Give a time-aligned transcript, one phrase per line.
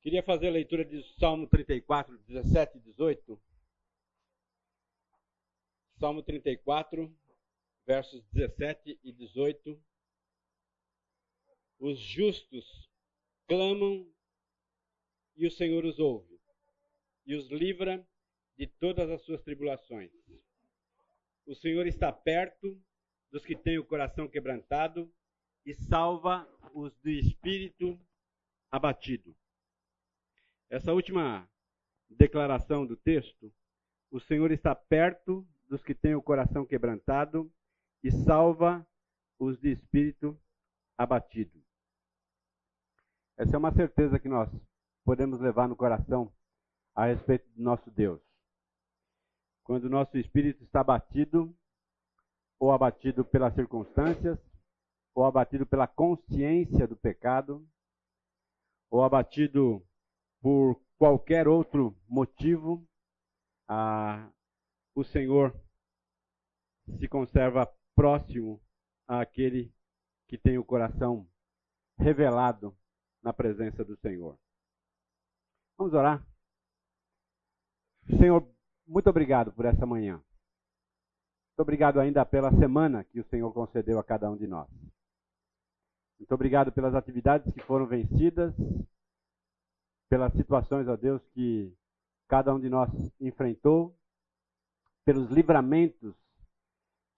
[0.00, 3.40] Queria fazer a leitura de Salmo 34, 17 e 18.
[5.98, 7.12] Salmo 34,
[7.84, 9.82] versos 17 e 18.
[11.80, 12.88] Os justos
[13.46, 14.08] clamam
[15.36, 16.38] e o Senhor os ouve
[17.26, 18.06] e os livra
[18.56, 20.10] de todas as suas tribulações.
[21.44, 22.80] O Senhor está perto
[23.30, 25.12] dos que têm o coração quebrantado
[25.66, 28.00] e salva os do espírito
[28.70, 29.36] abatido.
[30.70, 31.48] Essa última
[32.10, 33.50] declaração do texto,
[34.10, 37.50] o Senhor está perto dos que têm o coração quebrantado
[38.02, 38.86] e salva
[39.38, 40.38] os de espírito
[40.96, 41.62] abatido.
[43.38, 44.50] Essa é uma certeza que nós
[45.04, 46.30] podemos levar no coração
[46.94, 48.20] a respeito do nosso Deus.
[49.64, 51.56] Quando o nosso espírito está abatido,
[52.58, 54.38] ou abatido pelas circunstâncias,
[55.14, 57.66] ou abatido pela consciência do pecado,
[58.90, 59.87] ou abatido
[60.40, 62.86] por qualquer outro motivo,
[63.68, 64.30] ah,
[64.94, 65.54] o Senhor
[66.98, 68.60] se conserva próximo
[69.06, 69.72] àquele
[70.28, 71.28] que tem o coração
[71.98, 72.76] revelado
[73.22, 74.38] na presença do Senhor.
[75.76, 76.26] Vamos orar?
[78.18, 78.48] Senhor,
[78.86, 80.14] muito obrigado por essa manhã.
[80.14, 84.68] Muito obrigado ainda pela semana que o Senhor concedeu a cada um de nós.
[86.18, 88.54] Muito obrigado pelas atividades que foram vencidas,
[90.08, 91.72] pelas situações, ó Deus, que
[92.26, 93.96] cada um de nós enfrentou,
[95.04, 96.14] pelos livramentos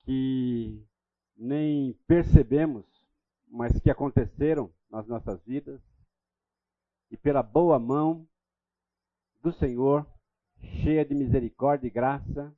[0.04, 0.86] que
[1.36, 2.84] nem percebemos,
[3.48, 5.80] mas que aconteceram nas nossas vidas,
[7.10, 8.28] e pela boa mão
[9.42, 10.06] do Senhor,
[10.82, 12.54] cheia de misericórdia e graça,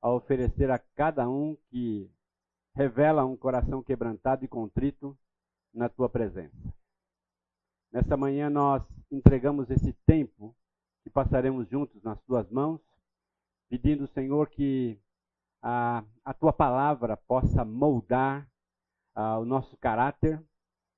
[0.00, 2.08] a oferecer a cada um que
[2.74, 5.18] revela um coração quebrantado e contrito
[5.72, 6.72] na tua presença.
[7.92, 10.54] Nesta manhã nós entregamos esse tempo
[11.02, 12.80] que passaremos juntos nas tuas mãos,
[13.68, 15.00] pedindo, Senhor, que
[15.62, 18.48] a, a tua palavra possa moldar
[19.14, 20.42] a, o nosso caráter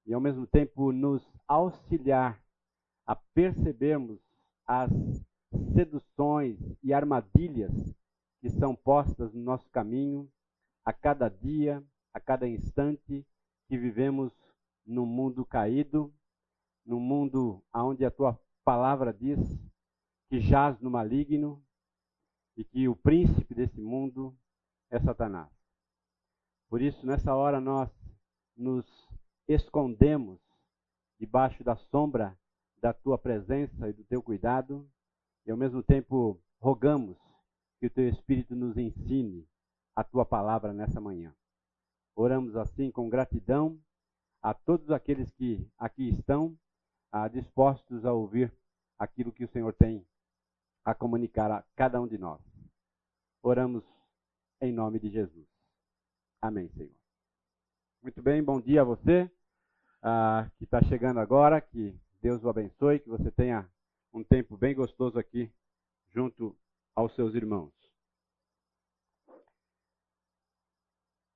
[0.07, 2.43] e, ao mesmo tempo, nos auxiliar
[3.07, 4.19] a percebermos
[4.67, 4.91] as
[5.75, 7.73] seduções e armadilhas
[8.41, 10.31] que são postas no nosso caminho
[10.85, 11.83] a cada dia,
[12.13, 13.27] a cada instante
[13.69, 14.33] que vivemos
[14.87, 16.13] num mundo caído,
[16.89, 19.39] num mundo onde a tua palavra diz
[20.31, 21.63] que jaz no maligno
[22.57, 24.35] e que o príncipe desse mundo
[24.91, 25.51] é Satanás.
[26.67, 27.91] Por isso, nessa hora, nós
[28.57, 28.87] nos
[29.47, 30.41] escondemos
[31.21, 32.35] debaixo da sombra
[32.81, 34.91] da tua presença e do teu cuidado
[35.45, 37.19] e, ao mesmo tempo, rogamos
[37.79, 39.47] que o teu Espírito nos ensine
[39.95, 41.35] a tua palavra nessa manhã.
[42.17, 43.79] Oramos assim com gratidão
[44.41, 46.57] a todos aqueles que aqui estão
[47.13, 48.53] ah, dispostos a ouvir
[48.99, 50.07] aquilo que o Senhor tem
[50.85, 52.41] a comunicar a cada um de nós.
[53.43, 53.85] Oramos
[54.61, 55.47] em nome de Jesus.
[56.41, 56.95] Amém, Senhor.
[58.03, 59.31] Muito bem, bom dia a você
[60.03, 61.61] ah, que está chegando agora.
[61.61, 63.69] Que Deus o abençoe, que você tenha
[64.13, 65.51] um tempo bem gostoso aqui
[66.09, 66.57] junto
[66.95, 67.73] aos seus irmãos.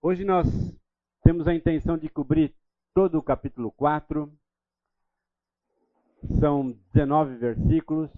[0.00, 0.46] Hoje nós
[1.22, 2.52] temos a intenção de cobrir
[2.92, 4.32] todo o capítulo 4.
[6.38, 8.10] São 19 versículos.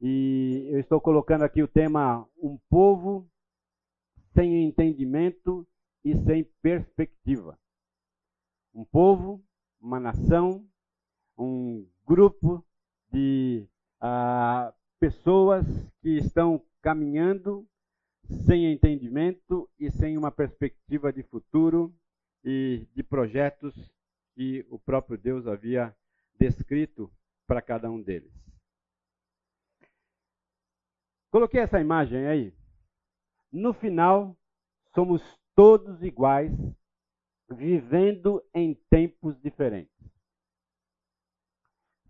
[0.00, 3.28] E eu estou colocando aqui o tema Um povo
[4.34, 5.66] sem entendimento
[6.04, 7.58] e sem perspectiva.
[8.74, 9.42] Um povo,
[9.80, 10.66] uma nação,
[11.38, 12.64] um grupo
[13.12, 13.66] de
[14.00, 15.64] ah, pessoas
[16.02, 17.66] que estão caminhando
[18.44, 21.94] sem entendimento e sem uma perspectiva de futuro
[22.44, 23.74] e de projetos
[24.34, 25.94] que o próprio Deus havia
[26.38, 27.10] descrito
[27.46, 28.32] para cada um deles.
[31.30, 32.54] Coloquei essa imagem aí.
[33.52, 34.36] No final,
[34.94, 35.22] somos
[35.54, 36.52] todos iguais,
[37.50, 39.92] vivendo em tempos diferentes.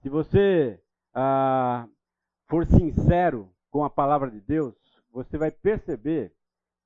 [0.00, 0.80] Se você
[1.12, 1.88] ah,
[2.48, 4.74] for sincero com a palavra de Deus,
[5.10, 6.32] você vai perceber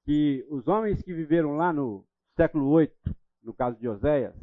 [0.05, 2.07] que os homens que viveram lá no
[2.37, 4.35] século 8, no caso de Oséias,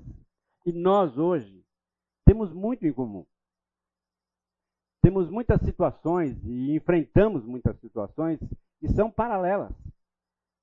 [0.66, 1.66] e nós hoje,
[2.28, 3.26] temos muito em comum.
[5.02, 8.38] Temos muitas situações e enfrentamos muitas situações
[8.82, 9.72] que são paralelas,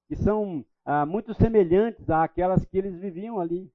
[0.06, 3.72] que são ah, muito semelhantes àquelas que eles viviam ali.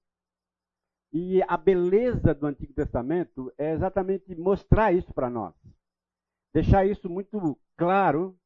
[1.12, 5.56] E a beleza do Antigo Testamento é exatamente mostrar isso para nós.
[6.54, 8.38] Deixar isso muito claro,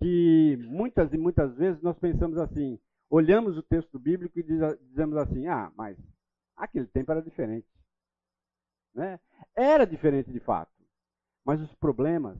[0.00, 5.46] que muitas e muitas vezes nós pensamos assim, olhamos o texto bíblico e dizemos assim,
[5.46, 5.96] ah, mas
[6.56, 7.77] aquele tempo era diferente.
[8.98, 9.20] Né?
[9.54, 10.72] Era diferente de fato.
[11.46, 12.36] Mas os problemas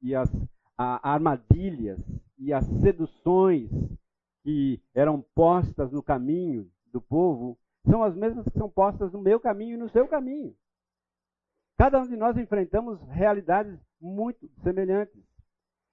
[0.00, 0.30] e as
[0.78, 1.98] a, armadilhas
[2.38, 3.68] e as seduções
[4.44, 9.40] que eram postas no caminho do povo são as mesmas que são postas no meu
[9.40, 10.54] caminho e no seu caminho.
[11.76, 15.24] Cada um de nós enfrentamos realidades muito semelhantes.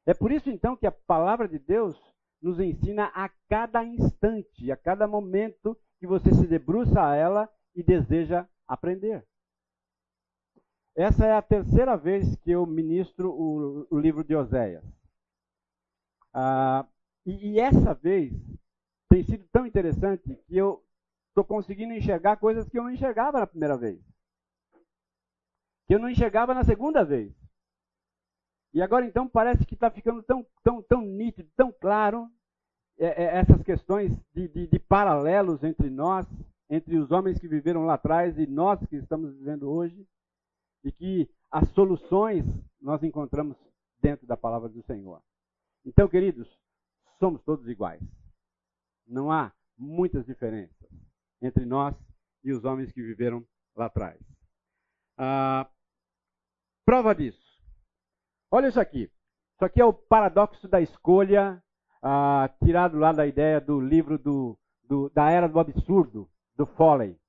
[0.05, 1.99] É por isso então que a palavra de Deus
[2.39, 7.81] nos ensina a cada instante, a cada momento que você se debruça a ela e
[7.81, 9.25] deseja aprender.
[10.97, 14.83] Essa é a terceira vez que eu ministro o, o livro de Oséias.
[16.33, 16.87] Ah,
[17.23, 18.33] e, e essa vez
[19.07, 20.83] tem sido tão interessante que eu
[21.29, 24.01] estou conseguindo enxergar coisas que eu não enxergava na primeira vez.
[25.85, 27.31] Que eu não enxergava na segunda vez.
[28.73, 32.27] E agora então parece que está ficando tão, tão, tão nítido, tão claro
[32.97, 36.25] é, é, essas questões de, de, de paralelos entre nós,
[36.67, 40.07] entre os homens que viveram lá atrás e nós que estamos vivendo hoje,
[40.87, 42.45] e que as soluções
[42.79, 43.57] nós encontramos
[44.01, 45.21] dentro da palavra do Senhor.
[45.85, 46.47] Então, queridos,
[47.19, 48.01] somos todos iguais.
[49.05, 50.89] Não há muitas diferenças
[51.41, 51.95] entre nós
[52.43, 53.45] e os homens que viveram
[53.75, 54.17] lá atrás.
[55.17, 55.69] Ah,
[56.85, 57.61] prova disso.
[58.49, 59.11] Olha isso aqui.
[59.55, 61.61] Isso aqui é o paradoxo da escolha
[62.01, 67.19] ah, tirado lá da ideia do livro do, do, da Era do Absurdo, do Foley.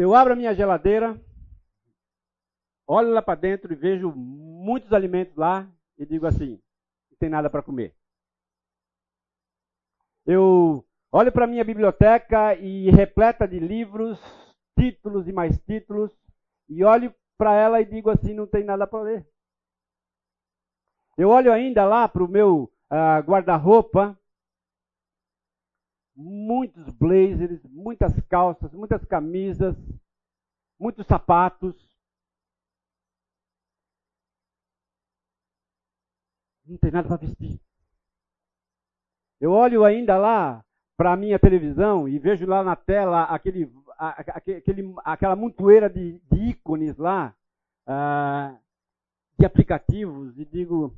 [0.00, 1.20] Eu abro a minha geladeira,
[2.86, 6.58] olho lá para dentro e vejo muitos alimentos lá e digo assim:
[7.10, 7.94] não tem nada para comer.
[10.24, 10.82] Eu
[11.12, 14.18] olho para a minha biblioteca e repleta de livros,
[14.74, 16.10] títulos e mais títulos,
[16.66, 19.28] e olho para ela e digo assim: não tem nada para ler.
[21.18, 24.18] Eu olho ainda lá para o meu uh, guarda-roupa,
[26.20, 29.74] muitos blazers, muitas calças, muitas camisas,
[30.78, 31.74] muitos sapatos.
[36.66, 37.58] Não tem nada para vestir.
[39.40, 40.64] Eu olho ainda lá
[40.96, 46.50] para a minha televisão e vejo lá na tela aquele, aquele, aquela montoeira de, de
[46.50, 47.34] ícones lá,
[47.88, 48.60] uh,
[49.38, 50.94] de aplicativos, e digo,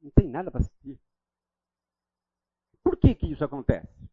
[0.00, 0.98] não tem nada para assistir.
[2.82, 4.08] Por que, que isso acontece?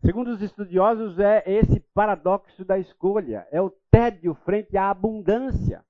[0.00, 5.84] Segundo os estudiosos, é esse paradoxo da escolha, é o tédio frente à abundância.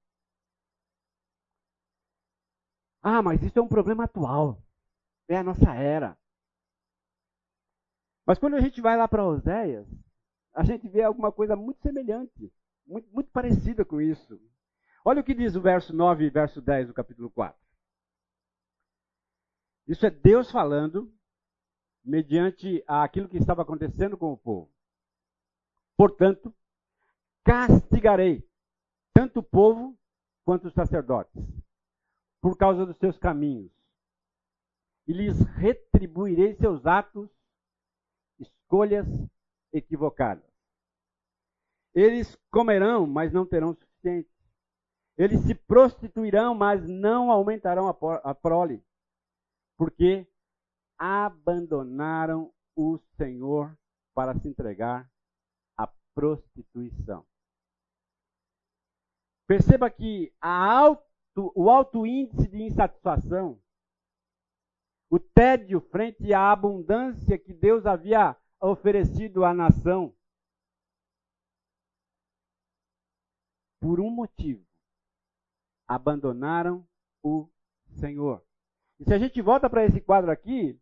[3.02, 4.62] Ah, mas isso é um problema atual.
[5.28, 6.16] É a nossa era.
[8.26, 9.86] Mas quando a gente vai lá para Oséias,
[10.54, 12.52] a gente vê alguma coisa muito semelhante,
[12.86, 14.40] muito, muito parecida com isso.
[15.04, 17.58] Olha o que diz o verso 9 e verso 10 do capítulo 4.
[19.86, 21.10] Isso é Deus falando
[22.04, 24.70] mediante aquilo que estava acontecendo com o povo.
[25.96, 26.54] Portanto,
[27.44, 28.46] castigarei
[29.12, 29.98] tanto o povo
[30.44, 31.42] quanto os sacerdotes,
[32.40, 33.70] por causa dos seus caminhos,
[35.06, 37.28] e lhes retribuirei seus atos,
[38.38, 39.06] escolhas
[39.72, 40.48] equivocadas.
[41.94, 44.30] Eles comerão, mas não terão suficiente.
[45.16, 48.84] Eles se prostituirão, mas não aumentarão a prole,
[49.76, 50.28] porque
[50.98, 53.76] abandonaram o Senhor
[54.14, 55.10] para se entregar
[55.76, 57.26] à prostituição.
[59.46, 63.62] Perceba que alto, o alto índice de insatisfação,
[65.10, 70.14] o tédio frente à abundância que Deus havia oferecido à nação,
[73.80, 74.68] por um motivo
[75.88, 76.86] abandonaram
[77.22, 77.48] o
[77.98, 78.44] Senhor.
[79.00, 80.78] E se a gente volta para esse quadro aqui,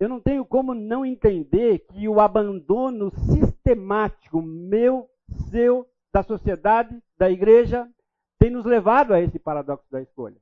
[0.00, 5.08] eu não tenho como não entender que o abandono sistemático meu,
[5.50, 7.90] seu, da sociedade, da igreja,
[8.38, 10.40] tem nos levado a esse paradoxo da escolha.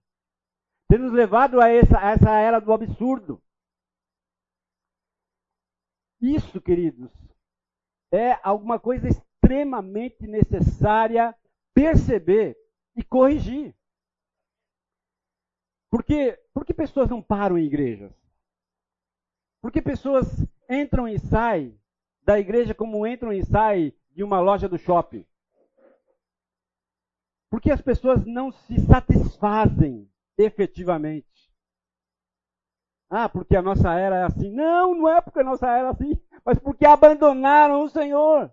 [0.88, 3.42] Tem nos levado a essa, a essa era do absurdo.
[6.20, 7.10] Isso, queridos,
[8.12, 11.34] é alguma coisa extremamente necessária
[11.74, 12.56] perceber
[12.94, 13.74] e corrigir.
[15.90, 18.21] Porque, por que pessoas não param em igrejas?
[19.62, 20.26] Por que pessoas
[20.68, 21.80] entram e saem
[22.24, 25.24] da igreja como entram e saem de uma loja do shopping?
[27.48, 31.28] Porque as pessoas não se satisfazem efetivamente.
[33.08, 34.50] Ah, porque a nossa era é assim.
[34.50, 38.52] Não, não é porque a nossa era é assim, mas porque abandonaram o Senhor.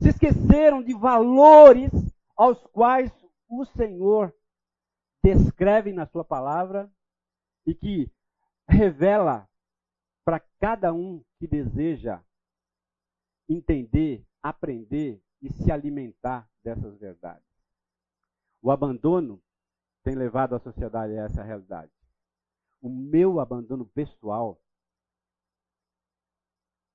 [0.00, 1.92] Se esqueceram de valores
[2.36, 3.12] aos quais
[3.48, 4.34] o Senhor
[5.22, 6.90] descreve na sua palavra
[7.66, 8.10] e que
[8.68, 9.48] revela
[10.24, 12.22] para cada um que deseja
[13.48, 17.46] entender, aprender e se alimentar dessas verdades.
[18.62, 19.42] O abandono
[20.02, 21.92] tem levado a sociedade a essa realidade.
[22.80, 24.60] O meu abandono pessoal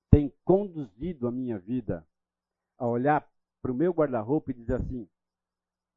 [0.10, 2.08] tem conduzido a minha vida
[2.78, 3.30] a olhar
[3.62, 5.08] para o meu guarda-roupa e dizer assim: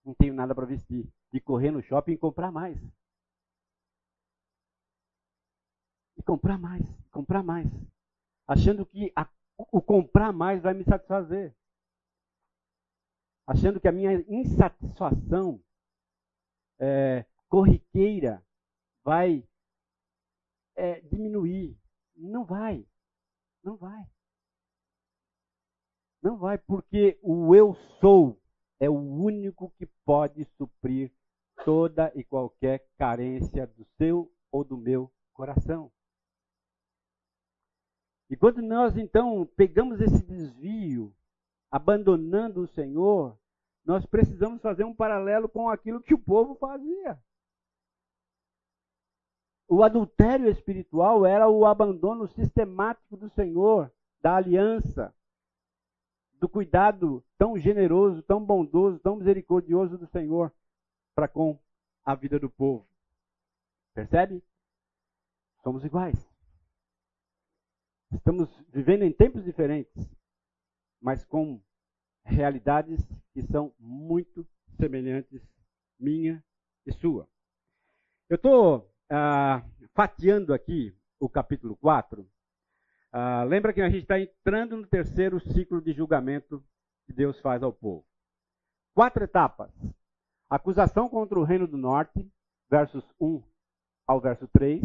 [0.05, 1.09] não tenho nada para vestir.
[1.33, 2.79] E correr no shopping e comprar mais.
[6.23, 7.69] E comprar mais, comprar mais.
[8.47, 11.53] Achando que a, o comprar mais vai me satisfazer.
[13.45, 15.61] Achando que a minha insatisfação
[16.79, 18.41] é, corriqueira
[19.03, 19.45] vai
[20.77, 21.77] é, diminuir.
[22.15, 22.87] Não vai.
[23.65, 24.07] Não vai.
[26.23, 28.41] Não vai, porque o eu sou
[28.79, 31.13] é o único que pode suprir
[31.65, 35.91] toda e qualquer carência do seu ou do meu coração.
[38.33, 41.15] E quando nós então pegamos esse desvio,
[41.71, 43.39] abandonando o Senhor,
[43.85, 47.23] nós precisamos fazer um paralelo com aquilo que o povo fazia.
[49.69, 55.15] O adultério espiritual era o abandono sistemático do Senhor, da aliança,
[56.41, 60.51] do cuidado tão generoso, tão bondoso, tão misericordioso do Senhor
[61.15, 61.59] para com
[62.03, 62.87] a vida do povo.
[63.93, 64.43] Percebe?
[65.63, 66.32] Somos iguais.
[68.13, 70.11] Estamos vivendo em tempos diferentes,
[71.01, 71.61] mas com
[72.25, 73.01] realidades
[73.33, 75.43] que são muito semelhantes,
[75.99, 76.43] minha
[76.87, 77.29] e sua.
[78.29, 79.65] Eu estou ah,
[79.95, 82.29] fatiando aqui o capítulo 4
[83.15, 86.65] ah, lembra que a gente está entrando no terceiro ciclo de julgamento
[87.05, 88.07] que Deus faz ao povo.
[88.95, 89.71] Quatro etapas.
[90.49, 92.27] Acusação contra o reino do norte,
[92.71, 93.43] versos 1
[94.07, 94.83] ao verso 3.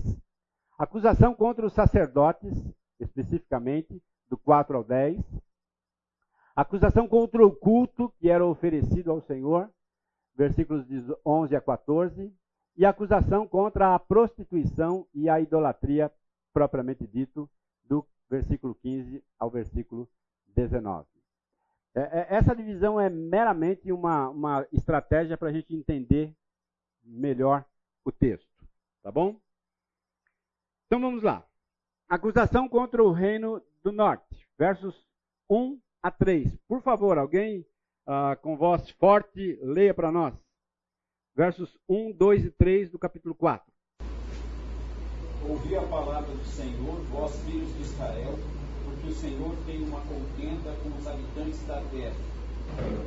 [0.77, 2.53] Acusação contra os sacerdotes,
[2.99, 5.23] especificamente, do 4 ao 10.
[6.55, 9.69] Acusação contra o culto que era oferecido ao Senhor,
[10.35, 12.33] versículos de 11 a 14.
[12.75, 16.11] E acusação contra a prostituição e a idolatria,
[16.53, 17.49] propriamente dito,
[17.83, 20.07] do versículo 15 ao versículo
[20.55, 21.07] 19.
[21.95, 26.35] É, é, essa divisão é meramente uma, uma estratégia para a gente entender
[27.03, 27.65] melhor
[28.05, 28.47] o texto.
[29.01, 29.39] Tá bom?
[30.85, 31.43] Então vamos lá.
[32.09, 34.95] Acusação contra o reino do norte, versos
[35.49, 36.57] 1 a 3.
[36.65, 37.65] Por favor, alguém
[38.07, 40.33] uh, com voz forte, leia para nós.
[41.35, 43.69] Versos 1, 2 e 3 do capítulo 4.
[45.49, 48.39] Ouvi a palavra do Senhor, vós filhos de Israel,
[48.85, 52.15] porque o Senhor tem uma contenda com os habitantes da terra.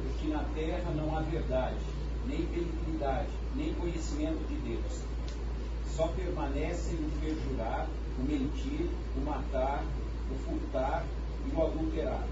[0.03, 1.79] Porque na terra não há verdade,
[2.27, 5.05] nem benignidade, nem conhecimento de Deus.
[5.87, 7.89] Só permanecem o perjurar,
[8.21, 9.85] o mentir, o matar,
[10.31, 11.05] o furtar
[11.47, 12.27] e o adulterar.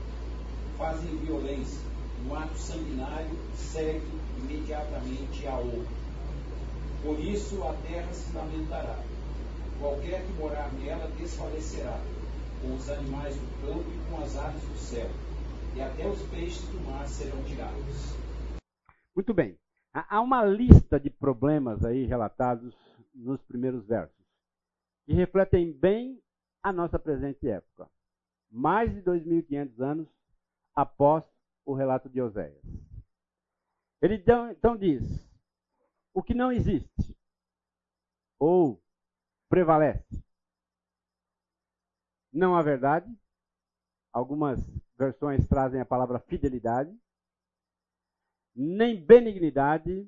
[0.77, 1.81] Fazem violência,
[2.29, 4.07] um ato sanguinário segue
[4.39, 5.99] imediatamente a outro.
[7.03, 8.99] Por isso a terra se lamentará
[9.79, 12.01] Qualquer que morar nela desfalecerá,
[12.61, 15.09] com os animais do campo e com as aves do céu,
[15.77, 18.17] e até os peixes do mar serão tirados.
[19.15, 19.57] Muito bem.
[19.95, 22.75] Há uma lista de problemas aí relatados
[23.15, 24.18] nos primeiros versos,
[25.09, 26.23] que refletem bem
[26.63, 27.91] a nossa presente época.
[28.51, 30.09] Mais de 2.500 anos
[30.75, 31.25] após
[31.65, 32.63] o relato de Oséias.
[34.03, 35.03] Ele então, então diz:
[36.13, 37.17] o que não existe,
[38.39, 38.83] ou
[39.49, 40.23] prevalece.
[42.31, 43.11] Não a verdade.
[44.13, 44.61] Algumas
[44.95, 46.95] versões trazem a palavra fidelidade.
[48.55, 50.07] Nem benignidade,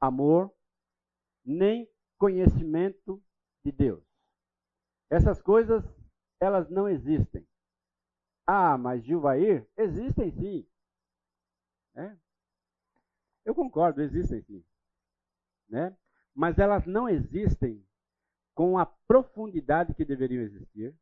[0.00, 0.50] amor,
[1.44, 3.22] nem conhecimento
[3.64, 4.02] de Deus.
[5.10, 5.84] Essas coisas,
[6.40, 7.46] elas não existem.
[8.46, 10.66] Ah, mas Gilvair, existem sim.
[11.94, 12.16] É?
[13.44, 14.64] Eu concordo, existem sim.
[15.68, 15.96] Né?
[16.34, 17.84] Mas elas não existem
[18.54, 20.94] com a profundidade que deveriam existir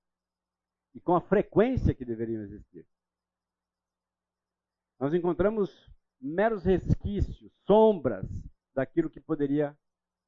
[0.94, 2.86] e com a frequência que deveriam existir.
[4.98, 5.90] Nós encontramos
[6.20, 8.28] meros resquícios, sombras
[8.74, 9.76] daquilo que poderia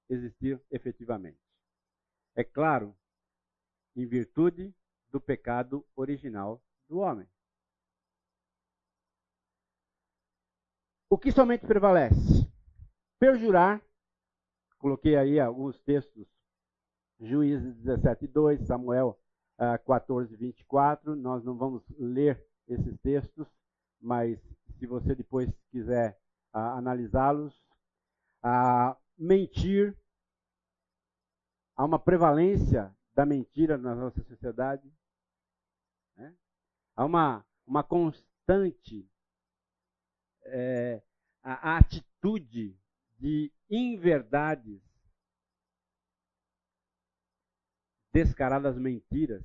[0.08, 1.38] existir efetivamente.
[2.34, 2.96] É claro,
[3.94, 4.74] em virtude
[5.10, 7.28] do pecado original do homem.
[11.10, 12.50] O que somente prevalece?
[13.18, 13.82] Perjurar.
[14.78, 16.26] Coloquei aí alguns textos
[17.20, 19.16] Juízes 17, 2, Samuel
[19.58, 21.14] uh, 14, 24.
[21.14, 23.46] Nós não vamos ler esses textos,
[24.00, 24.40] mas
[24.78, 26.18] se você depois quiser
[26.52, 27.54] uh, analisá-los.
[28.44, 29.96] Uh, mentir.
[31.82, 34.88] Há uma prevalência da mentira na nossa sociedade.
[36.14, 36.32] Né?
[36.94, 39.04] Há uma, uma constante
[40.44, 41.02] é,
[41.42, 42.78] a, a atitude
[43.18, 44.80] de inverdades,
[48.12, 49.44] descaradas mentiras,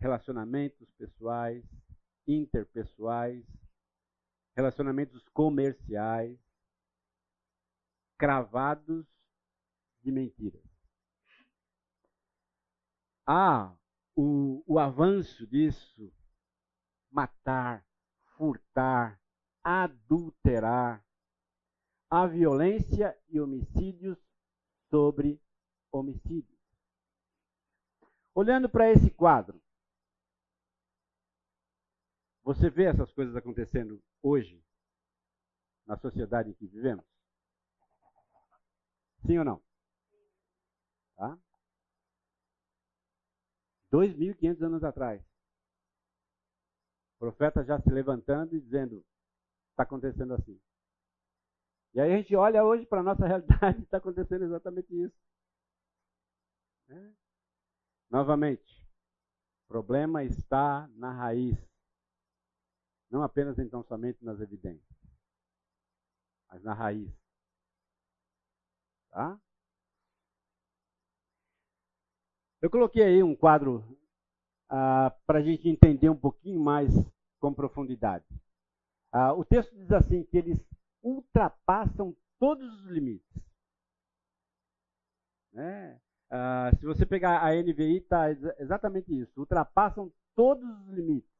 [0.00, 1.62] relacionamentos pessoais,
[2.26, 3.44] interpessoais,
[4.56, 6.38] relacionamentos comerciais,
[8.16, 9.13] cravados
[10.04, 10.62] de mentiras.
[13.26, 13.74] Há
[14.14, 16.12] o, o avanço disso,
[17.10, 17.84] matar,
[18.36, 19.18] furtar,
[19.62, 21.02] adulterar,
[22.10, 24.18] a violência e homicídios
[24.90, 25.40] sobre
[25.90, 26.60] homicídios.
[28.34, 29.60] Olhando para esse quadro,
[32.42, 34.62] você vê essas coisas acontecendo hoje,
[35.86, 37.04] na sociedade em que vivemos?
[39.26, 39.62] Sim ou não?
[41.16, 41.38] Tá?
[43.92, 45.22] 2.500 anos atrás.
[47.14, 49.04] O profeta já se levantando e dizendo:
[49.70, 50.60] está acontecendo assim.
[51.94, 55.16] E aí a gente olha hoje para a nossa realidade e está acontecendo exatamente isso.
[56.88, 57.12] É.
[58.10, 58.84] Novamente,
[59.64, 61.56] o problema está na raiz.
[63.10, 64.98] Não apenas então somente nas evidências,
[66.48, 67.12] mas na raiz.
[69.10, 69.40] Tá?
[72.64, 73.84] Eu coloquei aí um quadro
[74.70, 76.90] ah, para a gente entender um pouquinho mais
[77.38, 78.24] com profundidade.
[79.12, 80.58] Ah, o texto diz assim que eles
[81.02, 83.38] ultrapassam todos os limites.
[85.52, 86.00] Né?
[86.30, 89.38] Ah, se você pegar a NVI, está exatamente isso.
[89.38, 91.30] Ultrapassam todos os limites.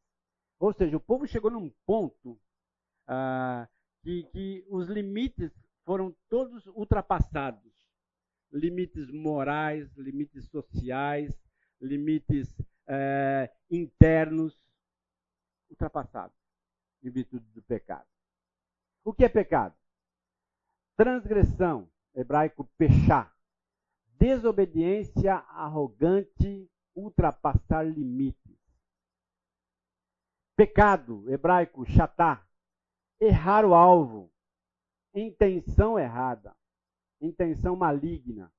[0.61, 2.38] Ou seja, o povo chegou num ponto
[3.09, 3.66] ah,
[4.02, 5.50] que, que os limites
[5.87, 7.74] foram todos ultrapassados.
[8.54, 11.37] Limites morais, limites sociais,
[11.80, 12.49] limites
[12.87, 14.56] eh, internos
[15.68, 16.37] ultrapassados
[17.02, 18.06] em virtude do pecado.
[19.04, 19.75] O que é pecado?
[20.97, 23.34] Transgressão, hebraico pechá.
[24.17, 28.56] Desobediência arrogante, ultrapassar limites.
[30.56, 32.47] Pecado, hebraico chatá.
[33.21, 34.32] Errar o alvo.
[35.12, 36.56] Intenção errada.
[37.25, 38.52] Intenção maligna.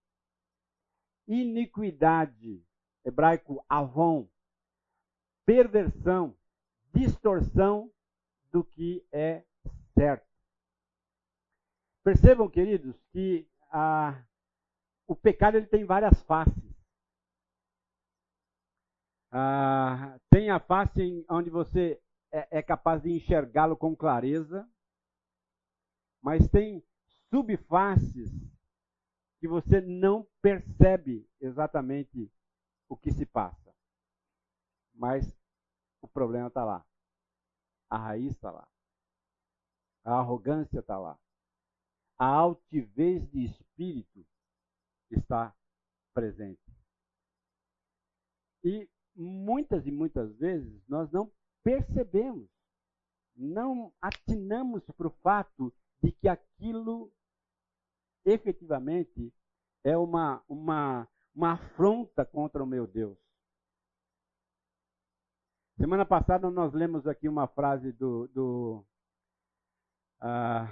[1.28, 2.66] Iniquidade,
[3.06, 4.28] hebraico avon.
[5.46, 6.36] Perversão,
[6.92, 7.94] distorção
[8.52, 9.46] do que é
[9.94, 10.28] certo.
[12.04, 14.26] Percebam, queridos, que ah,
[15.08, 16.76] o pecado ele tem várias faces.
[19.32, 22.02] Ah, tem a face onde você
[22.32, 24.68] é, é capaz de enxergá-lo com clareza,
[26.20, 26.84] mas tem
[27.30, 28.55] subfaces
[29.46, 32.32] que você não percebe exatamente
[32.90, 33.76] o que se passa.
[34.92, 35.24] Mas
[36.02, 36.84] o problema está lá.
[37.88, 38.68] A raiz está lá.
[40.04, 41.20] A arrogância está lá.
[42.18, 44.26] A altivez de espírito
[45.12, 45.56] está
[46.12, 46.76] presente.
[48.64, 51.32] E muitas e muitas vezes nós não
[51.62, 52.50] percebemos,
[53.36, 57.14] não atinamos para o fato de que aquilo
[58.26, 59.32] efetivamente
[59.84, 63.18] é uma, uma, uma afronta contra o meu Deus.
[65.78, 68.28] Semana passada nós lemos aqui uma frase do.
[68.30, 68.86] do
[70.22, 70.68] ah,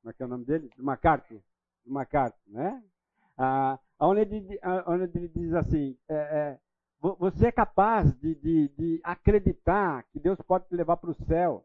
[0.00, 0.70] como é que é o nome dele?
[0.76, 1.40] Do MacArthur.
[1.84, 2.84] Do MacArthur, né?
[3.38, 6.60] Ah, onde, ele, onde ele diz assim: é, é,
[7.00, 11.64] você é capaz de, de, de acreditar que Deus pode te levar para o céu,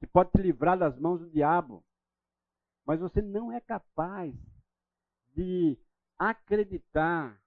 [0.00, 1.84] que pode te livrar das mãos do diabo,
[2.84, 4.34] mas você não é capaz
[5.34, 5.78] de
[6.18, 7.40] acreditar,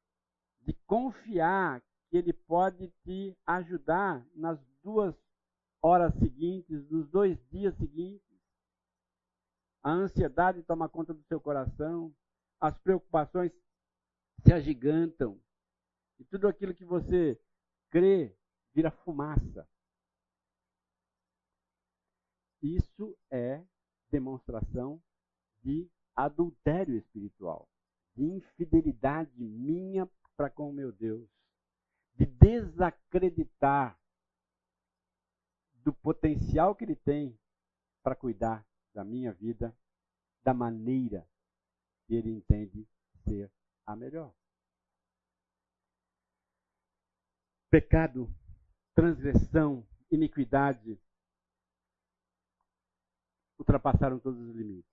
[0.61, 5.15] de confiar que ele pode te ajudar nas duas
[5.81, 8.23] horas seguintes, nos dois dias seguintes.
[9.83, 12.15] A ansiedade toma conta do seu coração,
[12.59, 13.51] as preocupações
[14.45, 15.41] se agigantam,
[16.19, 17.39] e tudo aquilo que você
[17.89, 18.35] crê
[18.73, 19.67] vira fumaça.
[22.61, 23.61] Isso é
[24.09, 25.01] demonstração
[25.63, 27.67] de adultério espiritual,
[28.15, 31.27] de infidelidade minha para com o meu Deus
[32.15, 33.99] de desacreditar
[35.83, 37.37] do potencial que ele tem
[38.01, 39.75] para cuidar da minha vida
[40.43, 41.27] da maneira
[42.05, 42.87] que ele entende
[43.23, 43.51] ser
[43.85, 44.33] a melhor.
[47.69, 48.33] Pecado,
[48.93, 50.99] transgressão, iniquidade
[53.57, 54.92] ultrapassaram todos os limites.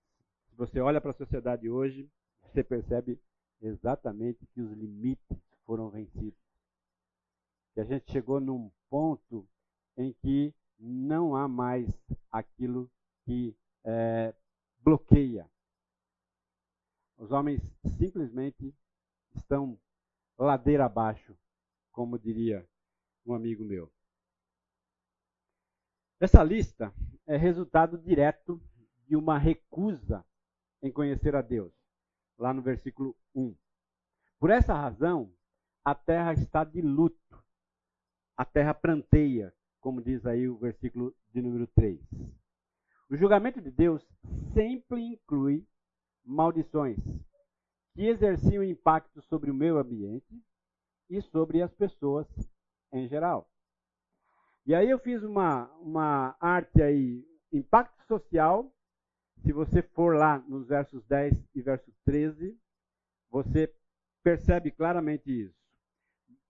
[0.61, 2.07] Você olha para a sociedade hoje,
[2.43, 3.19] você percebe
[3.59, 6.39] exatamente que os limites foram vencidos
[7.73, 9.49] que a gente chegou num ponto
[9.97, 11.89] em que não há mais
[12.31, 12.91] aquilo
[13.25, 14.35] que é,
[14.81, 15.49] bloqueia.
[17.17, 17.59] Os homens
[17.97, 18.71] simplesmente
[19.33, 19.79] estão
[20.37, 21.35] ladeira abaixo,
[21.91, 22.69] como diria
[23.25, 23.91] um amigo meu.
[26.19, 26.93] Essa lista
[27.25, 28.61] é resultado direto
[29.07, 30.23] de uma recusa
[30.81, 31.73] em conhecer a Deus,
[32.37, 33.55] lá no versículo 1.
[34.39, 35.33] Por essa razão,
[35.83, 37.43] a terra está de luto,
[38.35, 41.99] a terra pranteia, como diz aí o versículo de número 3.
[43.09, 44.07] O julgamento de Deus
[44.53, 45.67] sempre inclui
[46.23, 46.97] maldições
[47.93, 50.41] que exerciam impacto sobre o meio ambiente
[51.09, 52.25] e sobre as pessoas
[52.93, 53.49] em geral.
[54.65, 58.71] E aí eu fiz uma, uma arte aí, impacto social.
[59.43, 62.55] Se você for lá nos versos 10 e verso 13,
[63.29, 63.73] você
[64.23, 65.55] percebe claramente isso.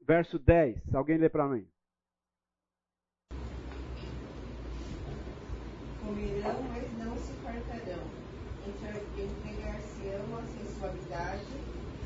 [0.01, 1.65] Verso 10, alguém lê para mim.
[6.03, 8.21] Comerão, mas não se fartarão.
[9.17, 11.45] Entregar-se-ão a sensualidade,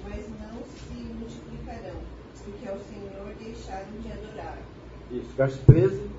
[0.04, 2.02] mas não se multiplicarão,
[2.44, 4.60] porque ao Senhor deixaram de adorar.
[5.12, 6.10] Isso, verso 13.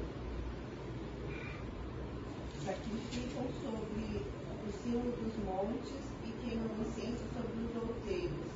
[2.65, 4.27] Sacrificam sobre
[4.67, 8.47] o cimo dos montes e queimam incenso sobre os outeiros,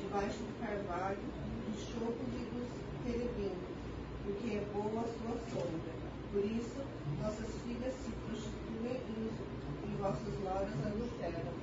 [0.00, 1.24] debaixo do carvalho,
[1.68, 2.68] dos chopos e dos
[3.04, 3.72] terebinos,
[4.24, 5.92] porque é boa a sua sombra.
[6.32, 6.80] Por isso,
[7.64, 11.54] vossas filhas se prostituem e, e vossos noras adulteram.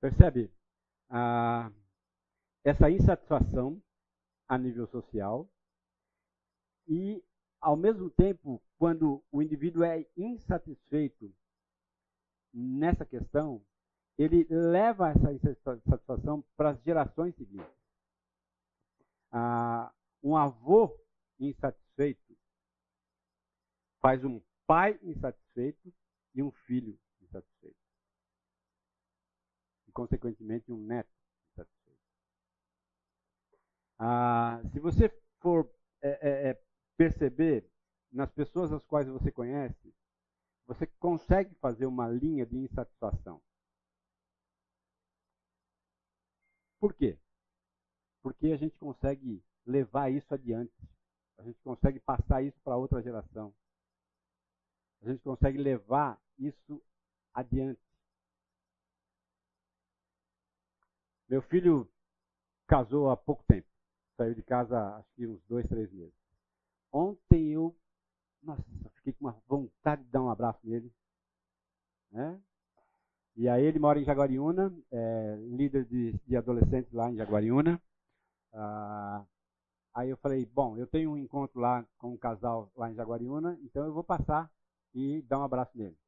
[0.00, 0.50] Percebe?
[1.10, 1.70] Ah,
[2.64, 3.82] essa insatisfação
[4.48, 5.48] a nível social
[6.86, 7.22] e,
[7.60, 11.34] ao mesmo tempo, quando o indivíduo é insatisfeito
[12.52, 13.64] nessa questão,
[14.16, 17.74] ele leva essa insatisfação para as gerações seguintes.
[19.32, 20.96] Ah, um avô
[21.40, 22.23] insatisfeito
[24.04, 25.90] faz um pai insatisfeito
[26.34, 27.78] e um filho insatisfeito.
[29.88, 31.10] E, consequentemente, um neto
[31.50, 32.02] insatisfeito.
[33.98, 35.08] Ah, se você
[35.40, 36.62] for é, é, é
[36.98, 37.66] perceber
[38.12, 39.94] nas pessoas as quais você conhece,
[40.66, 43.40] você consegue fazer uma linha de insatisfação.
[46.78, 47.18] Por quê?
[48.22, 50.74] Porque a gente consegue levar isso adiante.
[51.38, 53.54] A gente consegue passar isso para outra geração.
[55.04, 56.82] A gente consegue levar isso
[57.34, 57.80] adiante.
[61.28, 61.86] Meu filho
[62.66, 63.68] casou há pouco tempo.
[64.16, 66.14] Saiu de casa acho que uns dois, três meses.
[66.90, 67.76] Ontem eu,
[68.42, 68.62] nossa,
[68.96, 70.90] fiquei com uma vontade de dar um abraço nele.
[72.10, 72.40] Né?
[73.36, 77.82] E aí ele mora em Jaguariúna, é líder de, de, adolescentes lá em Jaguariúna.
[78.54, 79.26] Ah,
[79.92, 83.58] aí eu falei, bom, eu tenho um encontro lá com um casal lá em Jaguariúna,
[83.64, 84.50] então eu vou passar
[84.94, 85.98] e dar um abraço nele.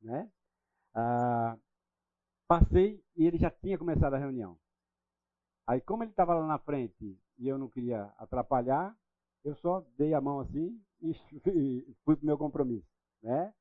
[0.00, 0.30] Né?
[0.94, 1.56] Ah,
[2.48, 4.58] passei e ele já tinha começado a reunião.
[5.66, 8.96] Aí como ele estava lá na frente e eu não queria atrapalhar,
[9.44, 12.88] eu só dei a mão assim e fui para o meu compromisso.
[13.22, 13.54] Né?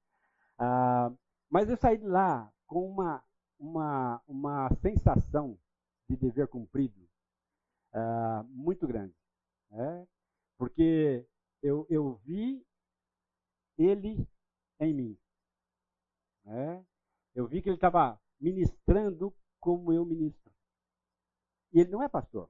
[0.58, 1.12] Ah,
[1.50, 3.24] mas eu saí de lá com uma,
[3.60, 5.58] uma, uma sensação
[6.10, 7.08] de dever cumprido
[7.94, 9.16] ah, muito grande.
[9.70, 10.08] Né?
[10.58, 11.28] Porque
[11.62, 12.66] eu, eu vi
[13.80, 14.28] ele
[14.80, 15.18] em mim.
[16.44, 16.86] Né?
[17.34, 20.52] Eu vi que ele estava ministrando como eu ministro.
[21.72, 22.50] E ele não é pastor.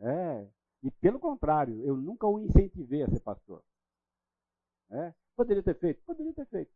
[0.00, 0.48] É,
[0.82, 3.62] e pelo contrário, eu nunca o incentivei a ser pastor.
[4.90, 6.02] É, poderia ter feito?
[6.04, 6.72] Poderia ter feito.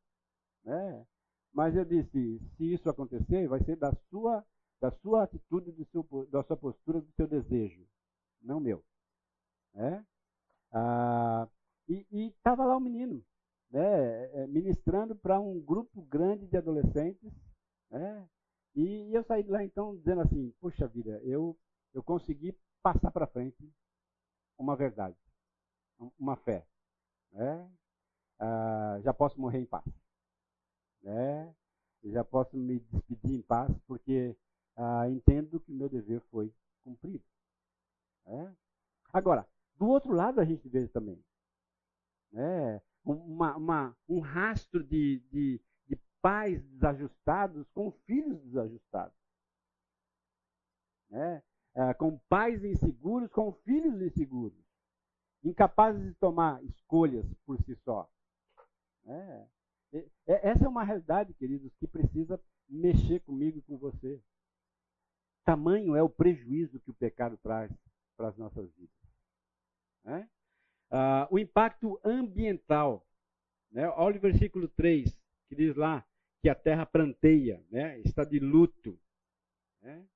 [0.66, 1.06] É,
[1.52, 4.44] mas eu disse, se isso acontecer, vai ser da sua,
[4.80, 7.86] da sua atitude, seu, da sua postura, do seu desejo,
[8.40, 8.84] não meu.
[9.74, 10.04] É?
[10.72, 11.48] Ah,
[11.88, 13.24] e estava lá o menino,
[13.72, 17.32] né, é, ministrando para um grupo grande de adolescentes.
[17.90, 18.28] Né,
[18.74, 21.58] e, e eu saí de lá então dizendo assim, puxa vida, eu,
[21.92, 23.72] eu consegui passar para frente
[24.58, 25.16] uma verdade,
[26.18, 26.66] uma fé.
[27.32, 27.70] Né?
[28.38, 29.84] Ah, já posso morrer em paz.
[31.02, 31.54] Né?
[32.04, 34.36] Já posso me despedir em paz, porque
[34.76, 36.52] ah, entendo que o meu dever foi
[36.84, 37.24] cumprido.
[38.26, 38.54] Né?
[39.12, 41.22] Agora, do outro lado a gente vê também
[42.32, 42.80] né?
[43.04, 49.16] Uma, uma, um rastro de, de, de pais desajustados com filhos desajustados.
[51.10, 51.42] Né?
[51.74, 54.58] é, com pais inseguros, com filhos inseguros,
[55.42, 58.08] incapazes de tomar escolhas por si só.
[59.06, 59.46] É,
[59.94, 64.20] é, essa é uma realidade, queridos, que precisa mexer comigo e com você.
[65.44, 67.72] Tamanho é o prejuízo que o pecado traz
[68.16, 68.94] para as nossas vidas.
[70.04, 70.26] É?
[70.92, 73.06] Uh, o impacto ambiental.
[73.70, 73.88] Né?
[73.88, 75.10] Olha o versículo 3,
[75.48, 76.06] que diz lá
[76.42, 77.98] que a terra pranteia, né?
[78.00, 79.00] está de luto.
[79.80, 80.06] Né?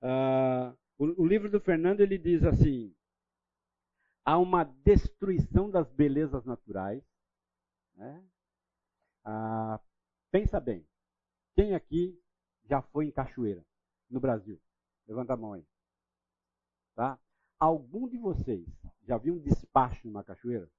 [0.00, 2.94] Uh, o, o, livro do Fernando ele diz assim:
[4.24, 7.02] há uma destruição das belezas naturais.
[7.96, 8.24] Né?
[9.26, 9.80] Uh,
[10.30, 10.86] pensa bem,
[11.56, 12.16] quem aqui
[12.66, 13.66] já foi em cachoeira
[14.08, 14.60] no Brasil?
[15.08, 15.66] Levanta a mão aí.
[16.94, 17.18] Tá?
[17.58, 18.66] Algum de vocês
[19.10, 20.70] já viu um despacho numa cachoeira?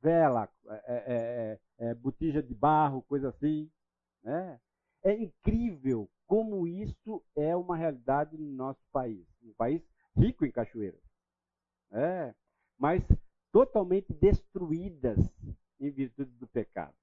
[0.00, 3.68] Vela, é, é, é, é, botija de barro, coisa assim.
[4.22, 4.60] Né?
[5.02, 9.26] É incrível como isso é uma realidade no nosso país.
[9.42, 9.82] Um país
[10.16, 11.02] rico em cachoeiras.
[11.90, 12.32] É,
[12.78, 13.02] mas
[13.50, 15.18] totalmente destruídas
[15.80, 16.94] em virtude do pecado.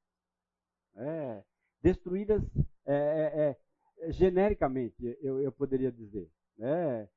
[0.96, 1.44] É,
[1.82, 2.42] destruídas
[2.86, 3.58] é,
[3.98, 6.32] é, genericamente, eu, eu poderia dizer.
[6.58, 7.09] Né?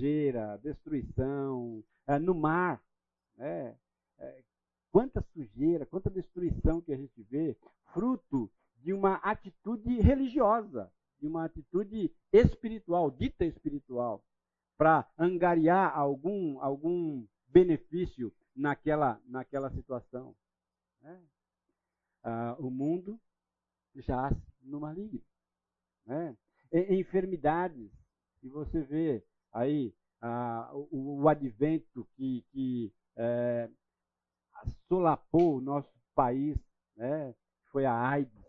[0.00, 2.82] Sujeira, destruição, é, no mar.
[3.36, 3.76] Né?
[4.18, 4.42] É,
[4.90, 7.56] quanta sujeira, quanta destruição que a gente vê,
[7.92, 14.24] fruto de uma atitude religiosa, de uma atitude espiritual, dita espiritual,
[14.78, 20.34] para angariar algum, algum benefício naquela, naquela situação.
[21.02, 21.22] Né?
[22.22, 23.20] Ah, o mundo
[23.94, 25.20] jaz no maligno.
[26.06, 26.34] Né?
[26.72, 27.90] E, enfermidades,
[28.40, 29.94] que você vê aí
[30.92, 33.70] o, o, advento que, que é,
[34.88, 36.56] solapou o nosso país,
[36.96, 37.34] né,
[37.70, 38.44] foi a AIDS.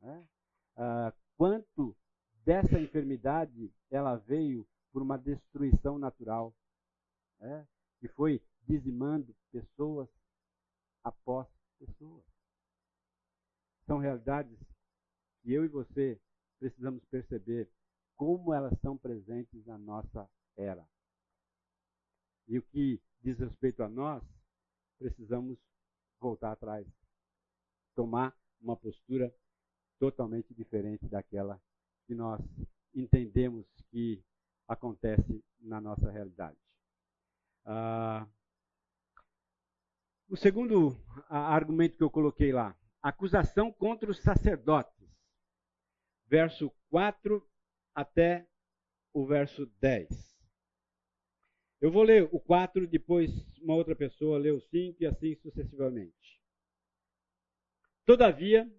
[0.00, 0.28] Né?
[0.76, 1.96] Ah, quanto
[2.44, 6.54] dessa enfermidade ela veio por uma destruição natural,
[7.38, 7.66] né,
[8.00, 10.08] que foi dizimando pessoas
[11.02, 12.24] após pessoas.
[13.86, 14.58] São realidades
[15.42, 16.20] que eu e você
[16.58, 17.70] precisamos perceber
[18.20, 20.86] como elas estão presentes na nossa era.
[22.46, 24.22] E o que diz respeito a nós,
[24.98, 25.58] precisamos
[26.20, 26.86] voltar atrás,
[27.94, 29.34] tomar uma postura
[29.98, 31.58] totalmente diferente daquela
[32.06, 32.42] que nós
[32.94, 34.22] entendemos que
[34.68, 36.58] acontece na nossa realidade.
[37.64, 38.28] Ah,
[40.28, 40.94] o segundo
[41.26, 45.08] argumento que eu coloquei lá, acusação contra os sacerdotes.
[46.26, 47.50] Verso 4
[47.94, 48.46] até
[49.12, 50.08] o verso 10.
[51.80, 56.40] Eu vou ler o 4, depois uma outra pessoa lê o 5 e assim sucessivamente.
[58.04, 58.70] Todavia,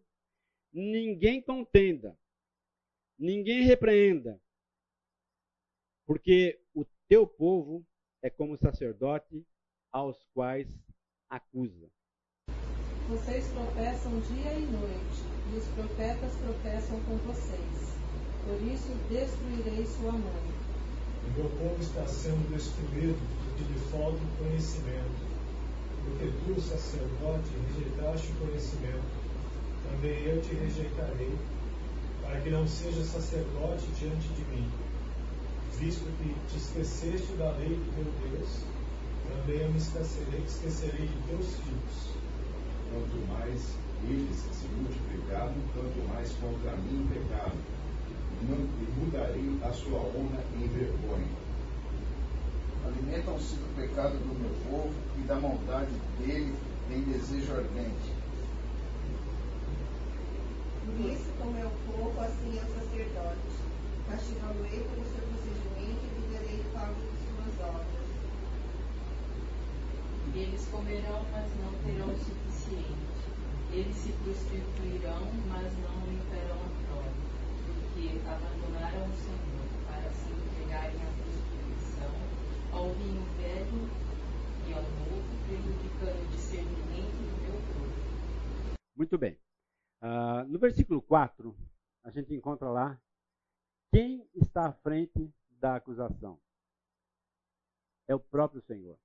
[0.71, 2.17] ninguém contenda,
[3.17, 4.39] ninguém repreenda,
[6.05, 7.85] porque o teu povo
[8.21, 9.45] é como sacerdote
[9.91, 10.67] aos quais
[11.29, 11.89] acusa.
[13.07, 15.21] Vocês tropeçam dia e noite,
[15.53, 18.00] e os profetas tropeçam com vocês.
[18.43, 20.51] Por isso destruirei sua mãe.
[21.27, 25.21] O meu povo está sendo destruído porque lhe falta o conhecimento.
[26.03, 29.05] Porque tu, sacerdote, rejeitaste o conhecimento,
[29.85, 31.37] também eu te rejeitarei,
[32.23, 34.67] para que não seja sacerdote diante de mim.
[35.77, 38.65] Visto que te esqueceste da lei do teu Deus,
[39.29, 42.17] também eu me esquecerei, esquecerei de teus filhos.
[42.89, 43.77] Quanto mais
[44.09, 47.81] eles se multiplicaram, tanto mais contra mim pecaram
[48.49, 51.41] e mudarei a sua honra em vergonha.
[52.85, 56.55] Alimentam-se do pecado do meu povo e da maldade dele
[56.89, 58.11] em desejo ardente.
[60.85, 63.51] Por isso, com meu povo, assim é o sacerdote.
[64.09, 68.01] Castigá-lo-ei pelo seu procedimento e viverei pago de suas obras.
[70.33, 73.11] Eles comerão, mas não terão o suficiente.
[73.71, 76.70] Eles se prostituirão, mas não limparão a
[78.01, 82.11] que abandonaram o Senhor para se entregarem à prostituição,
[82.73, 83.89] ao vinho velho
[84.67, 88.75] e ao novo, prejudicando o discernimento do meu povo.
[88.95, 89.37] Muito bem.
[90.01, 91.55] Uh, no versículo 4,
[92.03, 92.99] a gente encontra lá
[93.91, 96.39] quem está à frente da acusação.
[98.07, 98.97] É o próprio Senhor.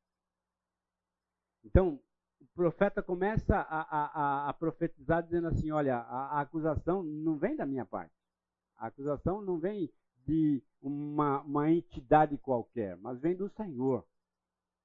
[1.62, 2.00] Então,
[2.40, 7.54] o profeta começa a, a, a, profetizar dizendo assim: olha, a, a acusação não vem
[7.54, 8.15] da minha parte.
[8.76, 9.92] A acusação não vem
[10.26, 14.06] de uma, uma entidade qualquer, mas vem do Senhor.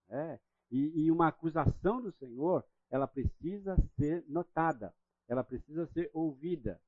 [0.10, 0.40] É.
[0.70, 4.94] E, e uma acusação do Senhor, ela precisa ser notada,
[5.28, 6.82] ela precisa ser ouvida.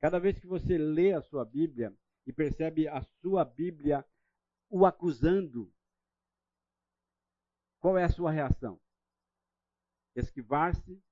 [0.00, 1.94] Cada vez que você lê a sua Bíblia
[2.26, 4.04] e percebe a sua Bíblia
[4.70, 5.72] o acusando,
[7.80, 8.80] qual é a sua reação?
[10.14, 11.02] Esquivar-se,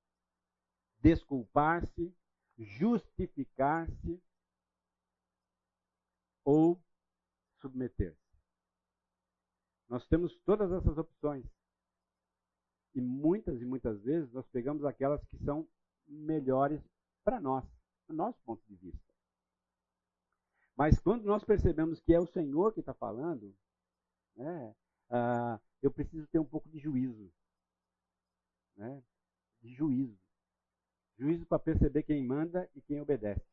[0.99, 2.15] desculpar-se,
[2.57, 4.21] justificar-se,
[6.47, 6.81] ou
[7.59, 8.25] submeter-se.
[9.89, 11.45] Nós temos todas essas opções
[12.95, 15.67] E muitas e muitas vezes nós pegamos aquelas que são
[16.07, 16.81] melhores
[17.21, 17.65] para nós,
[18.07, 19.13] do nosso ponto de vista.
[20.75, 23.53] Mas quando nós percebemos que é o Senhor que está falando,
[24.35, 24.73] né,
[25.09, 27.29] ah, eu preciso ter um pouco de juízo.
[28.77, 29.03] Né,
[29.61, 30.17] de juízo.
[31.17, 33.45] Juízo para perceber quem manda e quem obedece.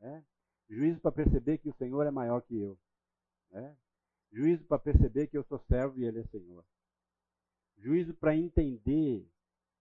[0.00, 0.24] Né?
[0.70, 2.78] Juízo para perceber que o Senhor é maior que eu.
[3.50, 3.76] Né?
[4.30, 6.64] Juízo para perceber que eu sou servo e Ele é Senhor.
[7.76, 9.28] Juízo para entender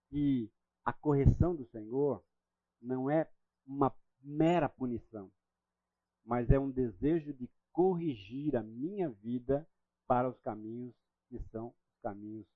[0.10, 0.52] que
[0.84, 2.24] a correção do Senhor
[2.82, 3.30] não é
[3.68, 5.32] uma mera punição,
[6.26, 9.68] mas é um desejo de corrigir a minha vida
[10.08, 10.96] para os caminhos
[11.30, 12.48] que são os caminhos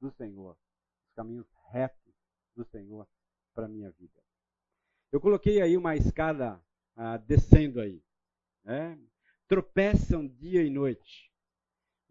[0.00, 0.56] do Senhor,
[1.08, 2.14] os caminhos retos
[2.56, 3.06] do Senhor
[3.52, 4.22] para a minha vida.
[5.10, 6.58] Eu coloquei aí uma escada
[6.96, 8.02] ah, descendo aí.
[8.64, 8.98] Né?
[9.48, 11.32] Tropeçam dia e noite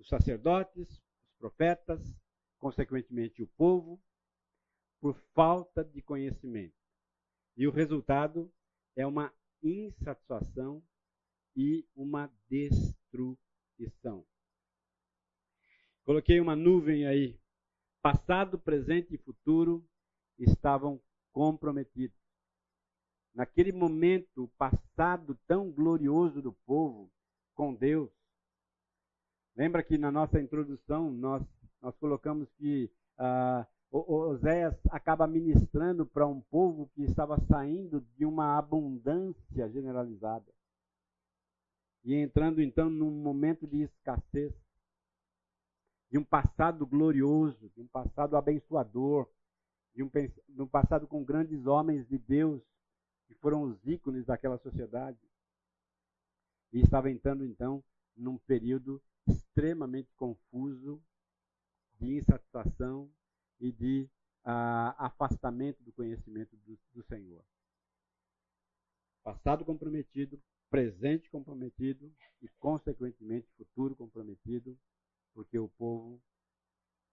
[0.01, 2.01] os sacerdotes, os profetas,
[2.57, 4.01] consequentemente o povo,
[4.99, 6.75] por falta de conhecimento.
[7.55, 8.51] E o resultado
[8.95, 10.83] é uma insatisfação
[11.55, 14.25] e uma destruição.
[16.03, 17.39] Coloquei uma nuvem aí.
[18.01, 19.87] Passado, presente e futuro
[20.37, 20.99] estavam
[21.31, 22.20] comprometidos.
[23.33, 27.09] Naquele momento passado tão glorioso do povo
[27.55, 28.09] com Deus.
[29.55, 31.43] Lembra que na nossa introdução nós,
[31.81, 38.57] nós colocamos que ah, Oséias acaba ministrando para um povo que estava saindo de uma
[38.57, 40.51] abundância generalizada.
[42.03, 44.53] E entrando então num momento de escassez,
[46.09, 49.29] de um passado glorioso, de um passado abençoador,
[49.93, 52.61] de um, de um passado com grandes homens de Deus
[53.31, 55.17] que foram os ícones daquela sociedade.
[56.73, 57.81] E estava entrando então
[58.15, 61.01] num período extremamente confuso
[61.97, 63.09] de insatisfação
[63.57, 64.09] e de
[64.43, 67.41] uh, afastamento do conhecimento do, do Senhor.
[69.23, 74.77] Passado comprometido, presente comprometido e, consequentemente, futuro comprometido,
[75.33, 76.21] porque o povo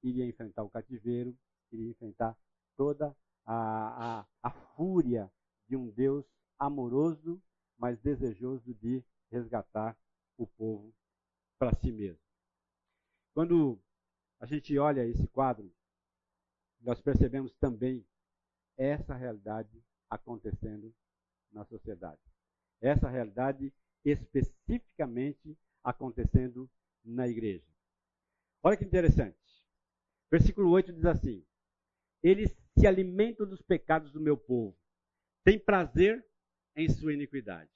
[0.02, 1.36] iria enfrentar o cativeiro,
[1.70, 2.36] iria enfrentar
[2.76, 5.30] toda a, a, a fúria
[5.68, 6.24] de um Deus
[6.58, 7.40] amoroso,
[7.76, 9.96] mas desejoso de resgatar
[10.36, 10.94] o povo
[11.58, 12.22] para si mesmo.
[13.34, 13.80] Quando
[14.40, 15.72] a gente olha esse quadro,
[16.80, 18.06] nós percebemos também
[18.76, 20.94] essa realidade acontecendo
[21.52, 22.20] na sociedade.
[22.80, 23.72] Essa realidade
[24.04, 26.70] especificamente acontecendo
[27.04, 27.66] na igreja.
[28.62, 29.36] Olha que interessante.
[30.30, 31.44] Versículo 8 diz assim:
[32.22, 34.76] Eles se alimentam dos pecados do meu povo,
[35.48, 36.22] têm prazer
[36.76, 37.70] em sua iniquidade.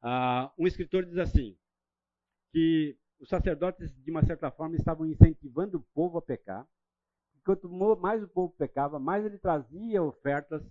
[0.00, 1.58] Ah, um escritor diz assim:
[2.52, 6.66] que os sacerdotes, de uma certa forma, estavam incentivando o povo a pecar,
[7.44, 10.62] quanto mais o povo pecava, mais ele trazia ofertas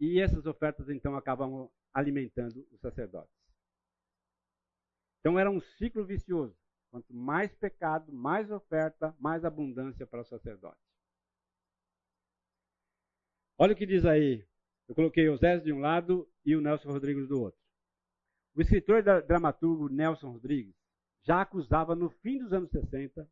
[0.00, 3.32] e essas ofertas então acabam alimentando os sacerdotes.
[5.20, 6.56] Então era um ciclo vicioso.
[6.90, 10.87] Quanto mais pecado, mais oferta, mais abundância para os sacerdotes.
[13.60, 14.46] Olha o que diz aí.
[14.88, 17.60] Eu coloquei o Zé de um lado e o Nelson Rodrigues do outro.
[18.54, 20.76] O escritor e dramaturgo Nelson Rodrigues
[21.24, 23.28] já acusava no fim dos anos 60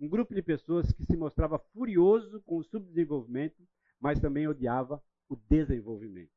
[0.00, 3.66] um grupo de pessoas que se mostrava furioso com o subdesenvolvimento,
[4.00, 6.32] mas também odiava o desenvolvimento.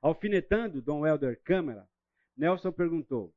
[0.00, 1.88] Alfinetando Dom Helder Câmara,
[2.36, 3.34] Nelson perguntou: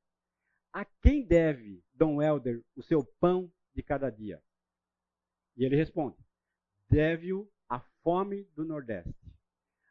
[0.71, 4.41] A quem deve Dom Helder o seu pão de cada dia?
[5.57, 6.17] E ele responde:
[6.89, 7.49] Deve-o
[8.03, 9.13] fome do Nordeste,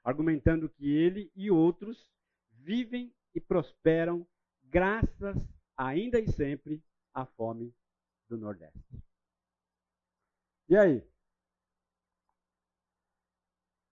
[0.02, 2.10] argumentando que ele e outros
[2.50, 4.26] vivem e prosperam
[4.64, 5.36] graças
[5.76, 6.82] ainda e sempre
[7.14, 7.74] à fome
[8.28, 8.78] do Nordeste.
[10.68, 11.04] E aí?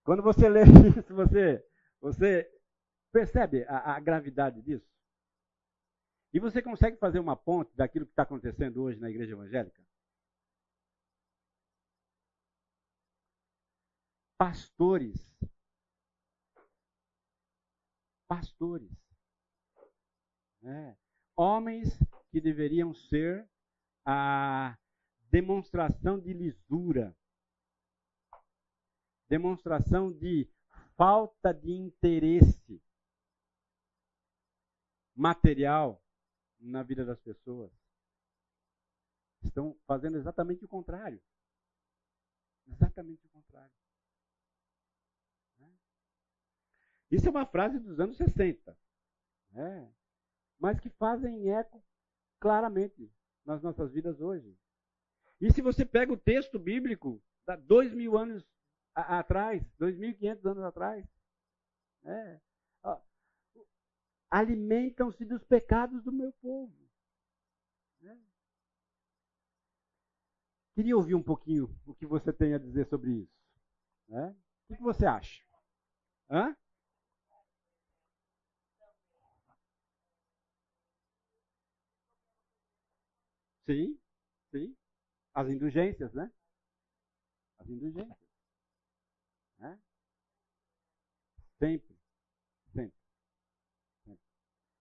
[0.03, 0.61] Quando você lê
[0.97, 1.65] isso, você,
[1.99, 2.49] você
[3.11, 4.89] percebe a, a gravidade disso?
[6.33, 9.83] E você consegue fazer uma ponte daquilo que está acontecendo hoje na igreja evangélica?
[14.39, 15.17] Pastores.
[18.25, 18.89] Pastores.
[20.63, 20.95] É.
[21.35, 21.89] Homens
[22.31, 23.49] que deveriam ser
[24.05, 24.77] a
[25.29, 27.15] demonstração de lisura,
[29.27, 30.49] demonstração de
[30.95, 32.81] falta de interesse
[35.15, 36.01] material
[36.59, 37.71] na vida das pessoas.
[39.43, 41.21] Estão fazendo exatamente o contrário.
[42.67, 43.73] Exatamente o contrário.
[45.59, 45.71] Né?
[47.11, 48.77] Isso é uma frase dos anos 60,
[49.51, 49.91] né?
[50.59, 51.83] mas que fazem eco
[52.39, 53.11] claramente
[53.45, 54.55] nas nossas vidas hoje.
[55.41, 58.45] E se você pega o texto bíblico, da dois mil anos
[58.93, 61.07] atrás, dois mil e quinhentos anos atrás,
[62.03, 62.39] é,
[64.29, 66.73] alimentam-se dos pecados do meu povo.
[68.01, 68.17] Né?
[70.75, 73.39] Queria ouvir um pouquinho o que você tem a dizer sobre isso.
[74.07, 74.35] Né?
[74.69, 75.43] O que você acha?
[76.29, 76.55] Hã?
[83.69, 83.99] Sim,
[84.51, 84.75] sim.
[85.35, 86.31] As indulgências, né?
[87.59, 88.17] As indulgências.
[89.59, 89.79] Né?
[91.59, 91.95] Sempre,
[92.73, 92.97] sempre.
[94.03, 94.23] sempre.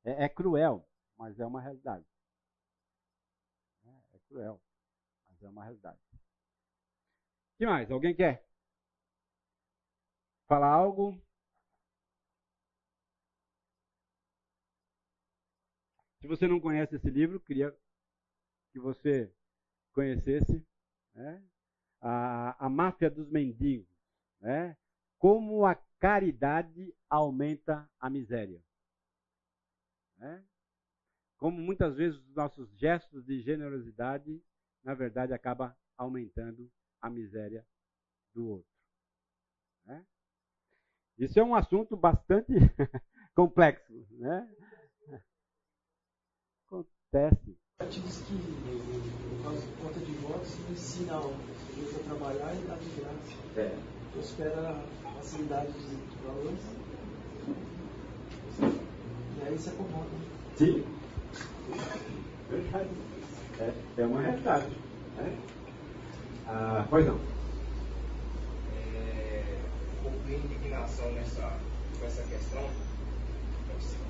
[0.05, 2.07] É, é, cruel, mas é uma realidade.
[3.85, 4.59] É, é cruel,
[5.29, 6.01] mas é uma realidade.
[6.15, 7.91] O que mais?
[7.91, 8.43] Alguém quer
[10.47, 11.21] falar algo?
[16.23, 17.77] Se você não conhece esse livro, queria
[18.79, 19.35] que você
[19.93, 20.65] conhecesse
[21.15, 21.43] né?
[22.01, 23.89] a, a máfia dos mendigos.
[24.41, 24.77] Né?
[25.19, 28.63] Como a caridade aumenta a miséria.
[30.17, 30.45] Né?
[31.37, 34.43] Como muitas vezes os nossos gestos de generosidade,
[34.85, 36.71] na verdade, acaba aumentando
[37.01, 37.67] a miséria
[38.33, 38.73] do outro.
[39.85, 40.07] Né?
[41.19, 42.53] Isso é um assunto bastante
[43.35, 44.07] complexo.
[44.13, 44.57] Né?
[46.67, 52.77] Acontece diz que, no caso de conta de votos, ensina a a trabalhar e dar
[52.77, 53.37] de graça.
[53.57, 53.73] É.
[54.13, 56.59] Prospera a facilidade de valores.
[58.61, 60.09] E aí se acomoda.
[60.57, 60.85] Sim.
[62.51, 62.89] Verdade.
[63.61, 64.67] É, é uma realidade.
[65.21, 65.37] É.
[66.49, 67.21] Ah, pois não.
[68.75, 69.57] É,
[70.01, 71.57] um pouco de indignação nessa,
[72.03, 72.69] nessa questão,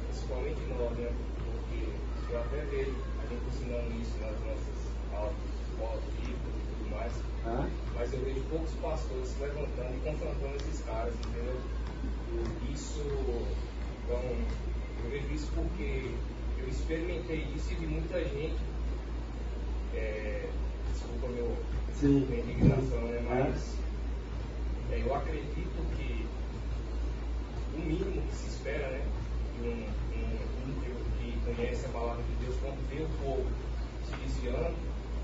[0.07, 1.13] principalmente nós, né?
[1.37, 4.79] Porque eu até vejo ensinando isso nas nossas
[5.13, 5.35] aulas,
[5.69, 7.13] escolas bíblicas e tudo mais.
[7.47, 7.69] Ah.
[7.95, 11.57] Mas eu vejo poucos pastores se levantando e confrontando esses caras, entendeu?
[12.73, 13.01] Isso,
[14.05, 14.23] então,
[15.05, 16.11] eu vejo isso porque
[16.59, 18.59] eu experimentei isso e vi muita gente,
[19.95, 20.49] é,
[20.93, 21.57] desculpa meu,
[22.03, 23.25] minha indignação, né?
[23.29, 23.77] Mas
[24.93, 26.27] é, eu acredito que
[27.75, 29.05] o mínimo que se espera, né?
[29.61, 30.98] De um, um, um
[31.55, 33.47] conhece a palavra de Deus, quando vê o povo
[34.05, 34.77] se desviando,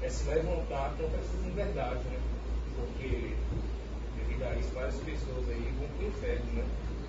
[0.02, 2.20] é se levantar contra essas inverdades, né?
[2.76, 3.36] Porque
[4.16, 6.64] devido a isso várias pessoas aí vão para o inferno, né?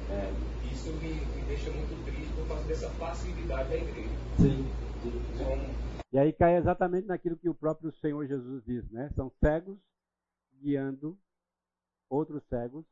[0.09, 0.71] É.
[0.71, 4.09] Isso me, me, deixa muito triste por causa dessa passividade da igreja.
[4.37, 4.65] Sim.
[5.05, 9.09] Então, e aí cai exatamente naquilo que o próprio Senhor Jesus diz, né?
[9.15, 9.77] São cegos
[10.61, 11.17] guiando
[12.09, 12.85] outros cegos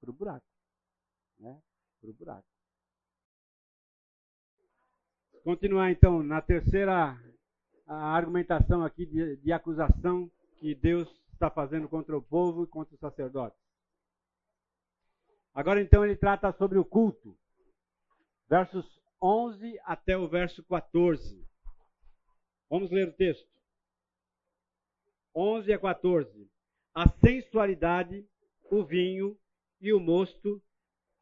[0.00, 0.46] para o buraco.
[1.38, 1.60] Né?
[2.00, 2.53] Para o buraco.
[5.44, 7.20] Continuar então na terceira
[7.86, 13.00] argumentação aqui de, de acusação que Deus está fazendo contra o povo e contra os
[13.00, 13.60] sacerdotes.
[15.52, 17.36] Agora então ele trata sobre o culto.
[18.48, 18.86] Versos
[19.22, 21.46] 11 até o verso 14.
[22.70, 23.46] Vamos ler o texto.
[25.36, 26.50] 11 a 14.
[26.94, 28.26] A sensualidade,
[28.70, 29.38] o vinho
[29.78, 30.62] e o mosto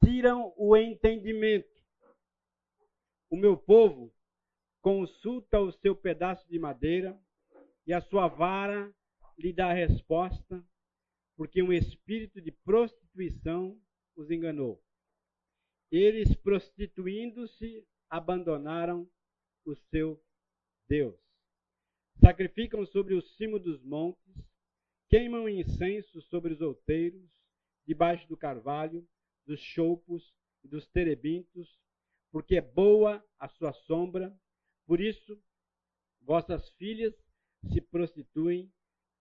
[0.01, 1.72] tiram o entendimento
[3.33, 4.15] o meu povo
[4.83, 7.19] consulta o seu pedaço de madeira
[7.87, 8.95] e a sua vara
[9.39, 10.63] lhe dá a resposta,
[11.35, 13.81] porque um espírito de prostituição
[14.15, 14.85] os enganou.
[15.91, 19.11] Eles, prostituindo-se, abandonaram
[19.65, 20.23] o seu
[20.87, 21.19] Deus.
[22.21, 24.37] Sacrificam sobre o cimo dos montes,
[25.09, 27.31] queimam incenso sobre os outeiros,
[27.87, 29.09] debaixo do carvalho,
[29.47, 31.81] dos choupos e dos terebintos,
[32.33, 34.35] porque é boa a sua sombra.
[34.87, 35.41] Por isso,
[36.23, 37.15] vossas filhas
[37.71, 38.73] se prostituem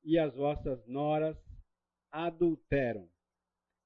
[0.04, 1.38] e as vossas noras
[2.10, 3.08] adulteram.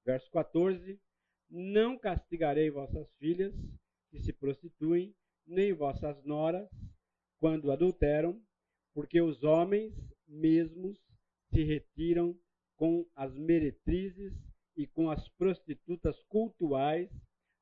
[0.05, 1.01] Verso 14:
[1.49, 3.53] Não castigarei vossas filhas
[4.11, 5.13] que se prostituem,
[5.45, 6.69] nem vossas noras
[7.39, 8.41] quando adulteram,
[8.93, 9.93] porque os homens
[10.27, 10.97] mesmos
[11.53, 12.37] se retiram
[12.77, 14.33] com as meretrizes
[14.75, 17.09] e com as prostitutas cultuais,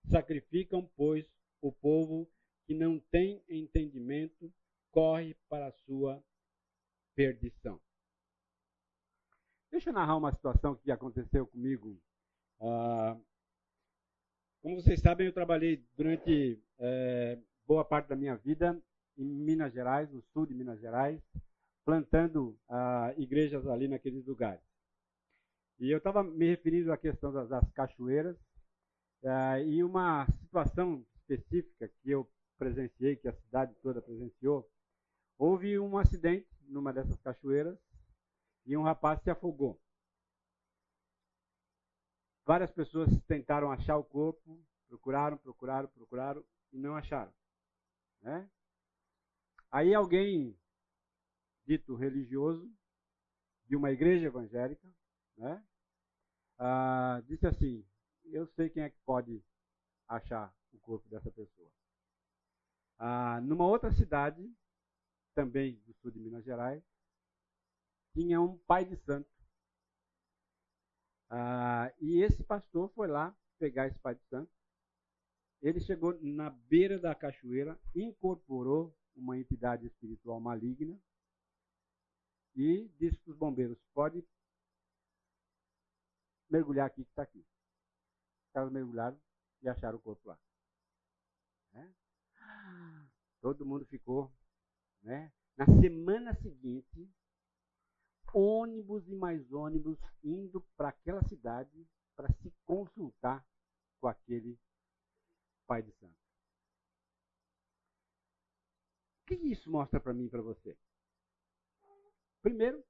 [0.09, 1.25] sacrificam, pois,
[1.63, 2.29] o povo
[2.65, 4.53] que não tem entendimento
[4.91, 6.21] corre para a sua
[7.15, 7.79] perdição.
[9.71, 11.97] Deixa eu narrar uma situação que aconteceu comigo.
[12.59, 13.17] Ah,
[14.61, 18.79] como vocês sabem, eu trabalhei durante é, boa parte da minha vida
[19.17, 21.21] em Minas Gerais, no sul de Minas Gerais,
[21.85, 24.63] plantando ah, igrejas ali naqueles lugares.
[25.79, 28.37] E eu estava me referindo à questão das, das cachoeiras
[29.23, 34.69] ah, e uma situação específica que eu presenciei, que a cidade toda presenciou,
[35.37, 37.77] houve um acidente numa dessas cachoeiras
[38.65, 39.79] e um rapaz se afogou.
[42.45, 47.33] Várias pessoas tentaram achar o corpo, procuraram, procuraram, procuraram e não acharam.
[48.21, 48.49] Né?
[49.71, 50.57] Aí alguém,
[51.65, 52.69] dito religioso,
[53.65, 54.87] de uma igreja evangélica,
[55.37, 55.65] né?
[56.59, 57.85] Ah, disse assim:
[58.25, 59.43] Eu sei quem é que pode
[60.07, 61.71] achar o corpo dessa pessoa.
[62.97, 64.49] Ah, numa outra cidade,
[65.33, 66.83] também do sul de Minas Gerais,
[68.13, 69.29] tinha um pai de santo.
[71.29, 74.51] Ah, e esse pastor foi lá pegar esse pai de santo.
[75.61, 80.99] Ele chegou na beira da cachoeira, incorporou uma entidade espiritual maligna
[82.55, 84.23] e disse para os bombeiros: pode
[86.49, 87.39] mergulhar aqui que está aqui.
[87.39, 89.19] Os caras mergulharam
[89.61, 90.37] e acharam o corpo lá.
[91.73, 91.93] Né?
[93.41, 94.31] Todo mundo ficou.
[95.01, 95.31] Né?
[95.57, 97.11] Na semana seguinte,
[98.33, 103.45] ônibus e mais ônibus indo para aquela cidade para se consultar
[103.99, 104.59] com aquele
[105.67, 106.23] pai de santo.
[109.21, 110.77] O que isso mostra para mim e para você?
[112.41, 112.83] Primeiro,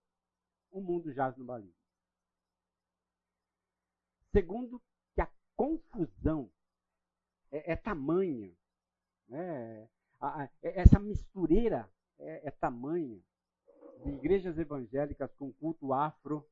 [0.72, 1.78] o mundo jaz no maligno.
[4.32, 4.82] Segundo,
[5.14, 6.52] que a confusão
[7.52, 8.52] é, é tamanha,
[9.34, 9.90] né?
[10.20, 13.20] a, a, essa mistureira é, é tamanha
[14.04, 16.48] de igrejas evangélicas com culto afro,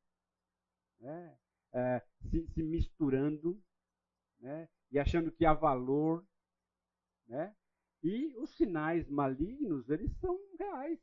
[0.99, 1.37] né?
[1.73, 3.61] é, se, se, misturando
[4.39, 4.67] né?
[4.91, 6.25] e achando que há valor.
[7.27, 7.55] Né?
[8.03, 10.99] E os sinais malignos, eles são reais.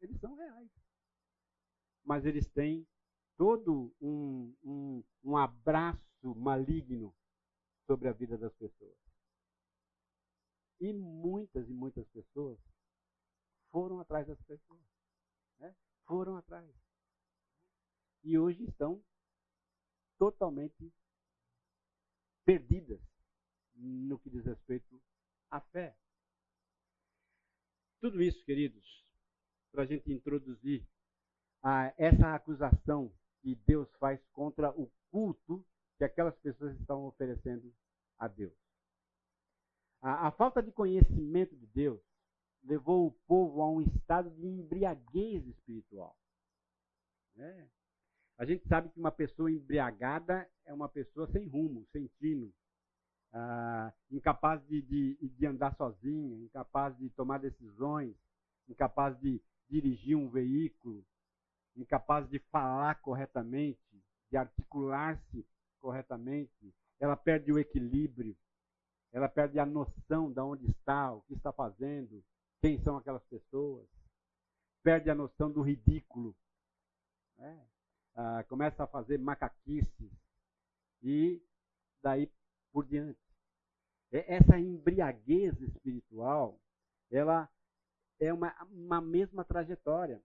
[0.00, 0.70] Eles são reais.
[2.04, 2.86] Mas eles têm
[3.36, 7.12] todo um, um, um abraço maligno
[7.86, 9.05] sobre a vida das pessoas.
[10.80, 12.58] E muitas e muitas pessoas
[13.70, 14.80] foram atrás das pessoas.
[15.58, 15.74] Né?
[16.06, 16.70] Foram atrás.
[18.22, 19.02] E hoje estão
[20.18, 20.92] totalmente
[22.44, 23.00] perdidas
[23.74, 25.00] no que diz respeito
[25.50, 25.96] à fé.
[28.00, 29.04] Tudo isso, queridos,
[29.70, 30.86] para a gente introduzir
[31.62, 35.64] a essa acusação que Deus faz contra o culto
[35.98, 37.74] que aquelas pessoas estavam oferecendo
[38.18, 38.65] a Deus.
[40.06, 42.00] A, a falta de conhecimento de Deus
[42.62, 46.16] levou o povo a um estado de embriaguez espiritual.
[47.34, 47.68] Né?
[48.38, 52.54] A gente sabe que uma pessoa embriagada é uma pessoa sem rumo, sem tino,
[53.32, 58.14] ah, incapaz de, de, de, andar sozinha, incapaz de tomar decisões,
[58.68, 61.04] incapaz de dirigir um veículo,
[61.74, 63.80] incapaz de falar corretamente,
[64.30, 65.44] de articular-se
[65.80, 66.72] corretamente.
[67.00, 68.36] Ela perde o equilíbrio,
[69.16, 72.22] ela perde a noção de onde está, o que está fazendo,
[72.60, 73.88] quem são aquelas pessoas,
[74.82, 76.36] perde a noção do ridículo,
[77.38, 77.66] né?
[78.14, 80.12] ah, começa a fazer macaquices
[81.02, 81.42] e
[82.02, 82.30] daí
[82.70, 83.18] por diante.
[84.12, 86.60] Essa embriaguez espiritual,
[87.10, 87.48] ela
[88.20, 90.22] é uma, uma mesma trajetória.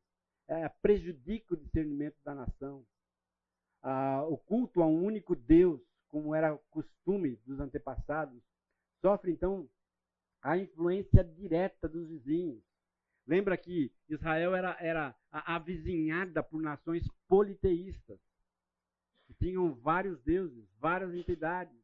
[0.49, 2.85] É, prejudica o discernimento da nação.
[3.81, 5.79] Ah, o culto a um único Deus,
[6.09, 8.50] como era costume dos antepassados,
[9.01, 9.69] sofre então
[10.41, 12.63] a influência direta dos vizinhos.
[13.27, 18.19] Lembra que Israel era, era avizinhada por nações politeístas,
[19.27, 21.77] que tinham vários deuses, várias entidades,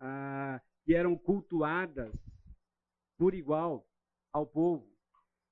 [0.00, 2.14] ah, que eram cultuadas
[3.18, 3.86] por igual
[4.32, 4.94] ao povo.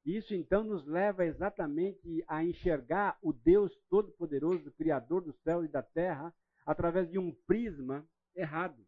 [0.05, 5.83] Isso então nos leva exatamente a enxergar o Deus Todo-Poderoso, Criador do céu e da
[5.83, 6.35] terra,
[6.67, 8.85] através de um prisma errado,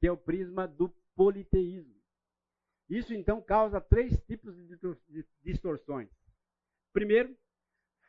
[0.00, 1.94] que é o prisma do politeísmo.
[2.88, 6.10] Isso então causa três tipos de distorções.
[6.92, 7.36] Primeiro,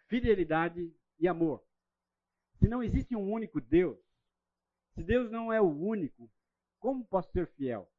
[0.08, 1.64] fidelidade e amor.
[2.58, 4.00] Se não existe um único Deus,
[4.96, 6.32] se Deus não é o único,
[6.80, 7.92] como posso ser fiel?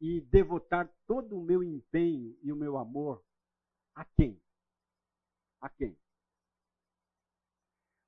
[0.00, 3.24] E devotar todo o meu empenho e o meu amor
[3.94, 4.40] a quem?
[5.60, 5.96] A quem?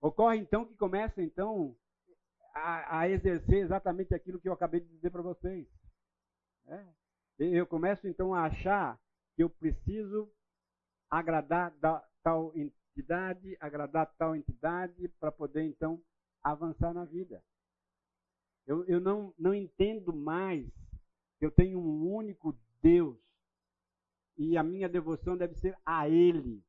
[0.01, 1.76] Ocorre então que começa então
[2.55, 5.66] a, a exercer exatamente aquilo que eu acabei de dizer para vocês.
[6.66, 6.84] É.
[7.38, 9.01] Eu começo então a achar
[9.36, 10.30] que eu preciso
[11.09, 16.03] agradar da, tal entidade, agradar tal entidade para poder então
[16.42, 17.42] avançar na vida.
[18.66, 20.66] Eu, eu não, não entendo mais
[21.38, 23.18] que eu tenho um único Deus
[24.36, 26.62] e a minha devoção deve ser a Ele.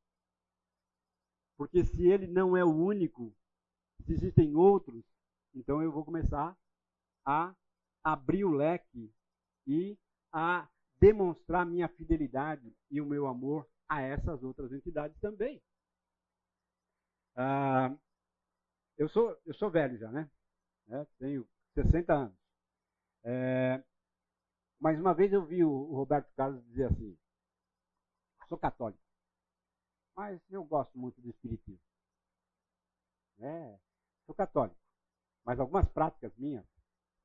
[1.57, 3.35] Porque se Ele não é o único,
[4.05, 5.03] se existem outros,
[5.53, 6.57] então eu vou começar
[7.25, 7.53] a
[8.03, 9.13] abrir o leque
[9.67, 9.97] e
[10.31, 10.67] a
[10.99, 15.61] demonstrar minha fidelidade e o meu amor a essas outras entidades também.
[17.35, 17.95] Ah,
[18.97, 20.29] eu, sou, eu sou velho já, né?
[20.89, 22.37] É, tenho 60 anos.
[23.23, 23.83] É,
[24.79, 27.17] mas uma vez eu vi o, o Roberto Carlos dizer assim:
[28.49, 29.01] sou católico,
[30.15, 31.79] mas eu gosto muito do Espiritismo.
[33.39, 33.79] É,
[34.25, 34.79] sou católico,
[35.49, 36.63] mas algumas práticas minhas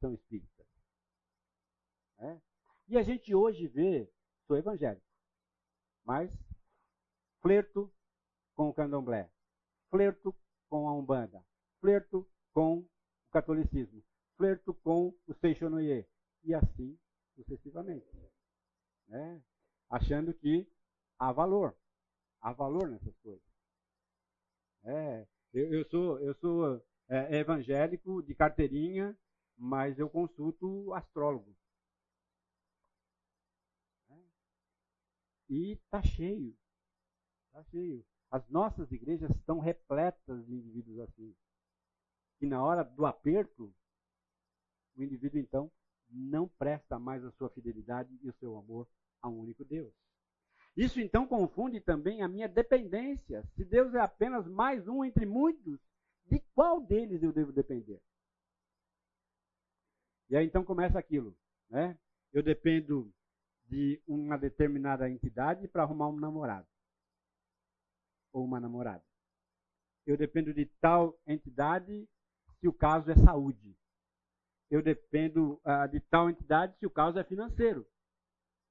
[0.00, 0.66] são espíritas.
[2.20, 2.40] É?
[2.88, 4.10] E a gente hoje vê,
[4.46, 5.06] sou evangélico,
[6.02, 6.32] mas
[7.42, 7.92] flerto
[8.54, 9.30] com o candomblé,
[9.90, 10.34] flerto
[10.70, 11.44] com a Umbanda,
[11.82, 12.88] flerto com o
[13.30, 14.02] catolicismo,
[14.38, 16.08] flerto com o Seixonoye,
[16.44, 16.98] e assim
[17.34, 18.08] sucessivamente.
[19.06, 19.42] Né?
[19.90, 20.66] Achando que
[21.18, 21.76] há valor,
[22.40, 23.46] há valor nessas coisas.
[24.82, 29.16] É, eu, eu, sou, eu sou é, evangélico de carteirinha,
[29.56, 31.54] mas eu consulto astrólogo.
[34.10, 34.18] É.
[35.48, 36.56] E está cheio.
[37.46, 38.04] Está cheio.
[38.30, 41.34] As nossas igrejas estão repletas de indivíduos assim.
[42.40, 43.72] E na hora do aperto,
[44.96, 45.70] o indivíduo então
[46.10, 48.88] não presta mais a sua fidelidade e o seu amor
[49.22, 49.92] a um único Deus.
[50.76, 53.44] Isso então confunde também a minha dependência.
[53.54, 55.80] Se Deus é apenas mais um entre muitos,
[56.26, 58.00] de qual deles eu devo depender?
[60.30, 61.36] E aí então começa aquilo,
[61.68, 61.98] né?
[62.32, 63.12] Eu dependo
[63.66, 66.66] de uma determinada entidade para arrumar um namorado
[68.32, 69.04] ou uma namorada.
[70.06, 72.08] Eu dependo de tal entidade
[72.60, 73.76] se o caso é saúde.
[74.70, 77.86] Eu dependo uh, de tal entidade se o caso é financeiro.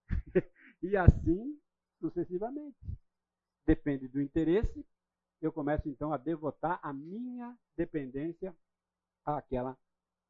[0.82, 1.60] e assim
[2.00, 2.78] sucessivamente.
[3.66, 4.86] Depende do interesse,
[5.46, 8.56] eu começo então a devotar a minha dependência
[9.26, 9.78] àquela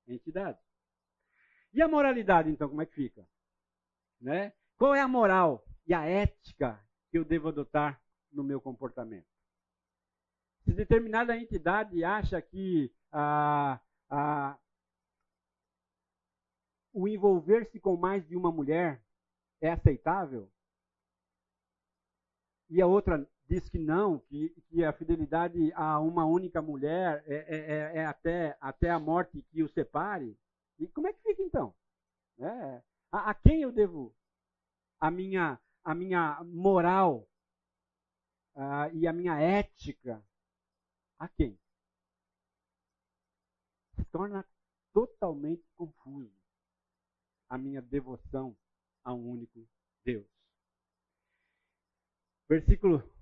[0.07, 0.59] entidade.
[1.73, 3.27] E a moralidade, então, como é que fica?
[4.19, 4.53] Né?
[4.77, 8.01] Qual é a moral e a ética que eu devo adotar
[8.31, 9.27] no meu comportamento.
[10.65, 14.57] Se determinada entidade acha que ah, ah,
[16.91, 19.03] o envolver-se com mais de uma mulher
[19.61, 20.51] é aceitável,
[22.69, 27.35] e a outra diz que não, que, que a fidelidade a uma única mulher é,
[27.35, 30.37] é, é, é até, até a morte que o separe,
[30.79, 31.73] e como é que fica então?
[32.39, 32.81] É,
[33.11, 34.15] a, a quem eu devo
[34.99, 37.27] a minha, a minha moral
[38.55, 40.23] uh, e a minha ética
[41.19, 41.59] a quem?
[43.95, 44.45] Se torna
[44.93, 46.33] totalmente confuso
[47.49, 48.57] a minha devoção
[49.03, 49.67] a um único
[50.03, 50.25] Deus.
[52.49, 53.12] Versículo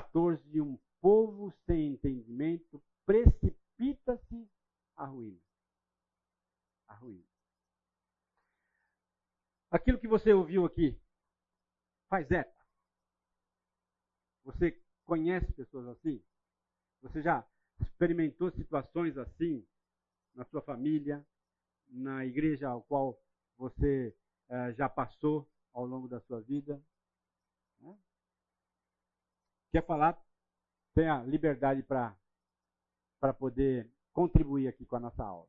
[0.00, 4.48] 14: Um povo sem entendimento precipita-se
[4.96, 5.40] à ruína.
[6.88, 7.26] À ruína.
[9.70, 10.98] Aquilo que você ouviu aqui
[12.08, 12.62] faz eco
[14.44, 16.22] você conhece pessoas assim?
[17.00, 17.46] Você já
[17.80, 19.66] experimentou situações assim
[20.34, 21.24] na sua família,
[21.88, 23.20] na igreja ao qual
[23.56, 24.16] você
[24.48, 26.82] eh, já passou ao longo da sua vida?
[29.72, 30.14] Quer falar?
[30.94, 32.14] Tenha liberdade para
[33.38, 35.48] poder contribuir aqui com a nossa aula.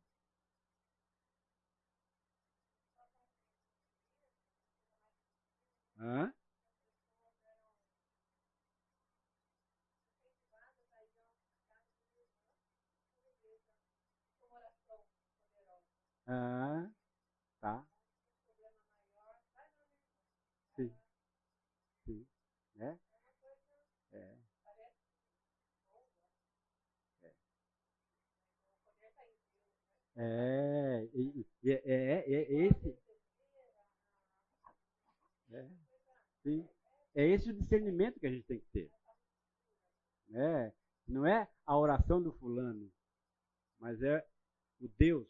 [5.97, 6.31] Hã?
[16.27, 16.89] Ah,
[17.61, 17.85] tá.
[20.75, 20.93] Sim.
[22.05, 22.25] Sim.
[22.75, 22.97] Né?
[24.13, 24.37] É.
[27.23, 27.33] É.
[30.15, 31.09] É,
[31.65, 32.97] é, é, é esse.
[35.51, 35.69] É,
[36.43, 36.67] sim.
[37.15, 38.91] É esse o discernimento que a gente tem que ter.
[40.31, 40.73] É,
[41.07, 42.91] não é a oração do fulano,
[43.79, 44.25] mas é
[44.79, 45.27] o Deus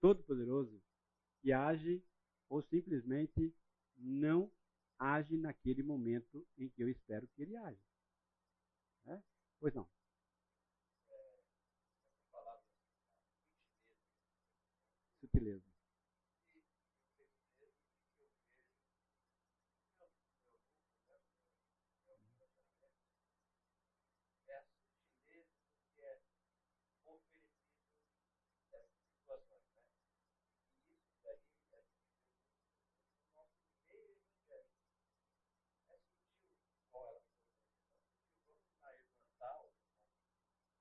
[0.00, 0.82] Todo-Poderoso
[1.40, 2.02] que age
[2.48, 3.54] ou simplesmente
[3.96, 4.50] não
[4.98, 7.82] age naquele momento em que eu espero que ele age.
[9.06, 9.22] É?
[9.60, 9.88] Pois não.
[15.38, 15.78] Sutileza.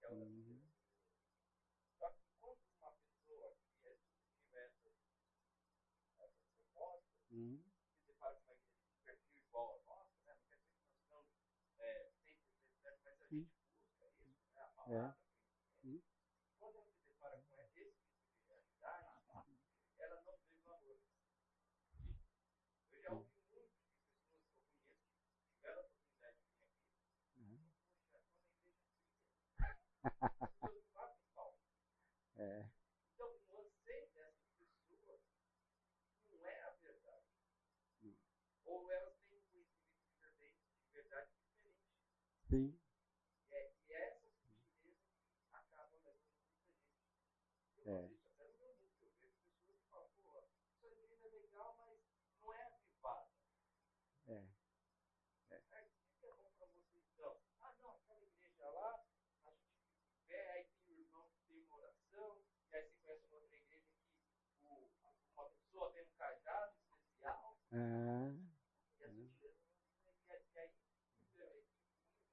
[0.10, 0.62] Uhum.
[2.00, 4.94] Só que quando uma pessoa que é subjetiva a essas,
[6.18, 7.64] essas propostas, uhum.
[7.94, 8.58] se depara com uma
[9.06, 10.34] perfil igual ao nosso, né?
[10.34, 12.42] não quer dizer que nós estamos é, 100%
[12.82, 13.54] certos, mas a gente
[14.00, 14.62] busca isso, né?
[14.62, 15.28] a É.
[16.58, 19.08] Quando ela se depara com esse tipo de realidade,
[20.00, 21.00] ela não vê valor.
[22.92, 26.64] Eu já ouvi muito de pessoas que eu conheço que tiveram a oportunidade de vir
[26.64, 26.92] aqui.
[27.38, 27.70] Uhum.
[28.10, 29.18] Poxa, quando a igreja fria.
[32.38, 32.70] É.
[33.14, 34.46] Então, você dessas
[34.88, 35.22] pessoas
[36.30, 37.26] não é a verdade.
[38.04, 38.16] Hum.
[38.66, 41.82] Ou elas têm um conhecimento de verdade, de verdade diferente.
[42.48, 42.80] Sim.
[43.50, 45.00] E é, e é essa sutileza que
[45.52, 47.10] acaba levando muita gente.
[47.78, 48.06] Eu é.
[48.06, 49.00] isso até no meu mundo.
[49.02, 52.00] Eu vejo pessoas que falam, pô, essa igreja é legal, mas
[52.40, 53.32] não é avivada.
[54.28, 54.58] É.
[67.78, 68.34] É.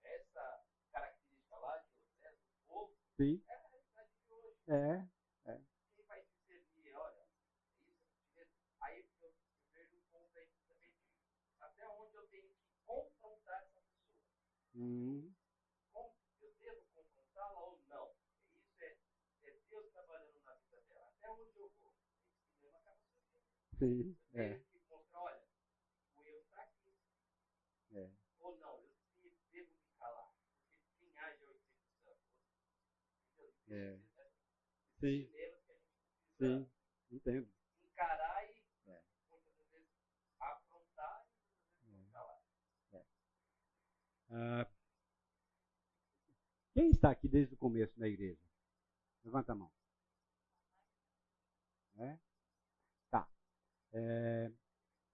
[0.04, 3.42] Essa característica lá de José, do povo, Sim.
[3.46, 4.56] é a realidade de hoje.
[4.68, 5.52] É.
[5.52, 5.60] é.
[5.94, 7.26] Quem vai se servir, olha,
[7.76, 9.34] isso, aí eu, eu
[9.74, 14.32] vejo um ponto aí também de até onde eu tenho que confrontar essa pessoa.
[14.76, 15.34] Hum.
[16.40, 18.16] Eu devo confrontá-la ou não?
[18.54, 18.96] Isso é,
[19.42, 21.06] é Deus trabalhando na vida dela.
[21.18, 21.92] Até onde eu vou?
[22.32, 23.44] Esse problema acaba surgindo.
[23.78, 24.16] Sim.
[24.32, 24.64] É.
[28.40, 28.84] Ou não,
[29.22, 32.20] eu devo me calar, porque quem age é o Espírito Santo.
[33.74, 33.98] É.
[35.00, 35.28] Sim.
[36.38, 36.70] Sim,
[37.10, 37.48] entendo.
[37.82, 39.02] Encarar e é.
[39.28, 39.88] muitas vezes
[40.38, 42.40] afrontar e muitas vezes calar.
[42.92, 43.04] É.
[44.30, 44.70] Ah,
[46.72, 48.40] quem está aqui desde o começo na igreja?
[49.24, 49.72] Levanta a mão.
[51.96, 52.18] É?
[53.10, 53.28] Tá.
[53.92, 54.52] É,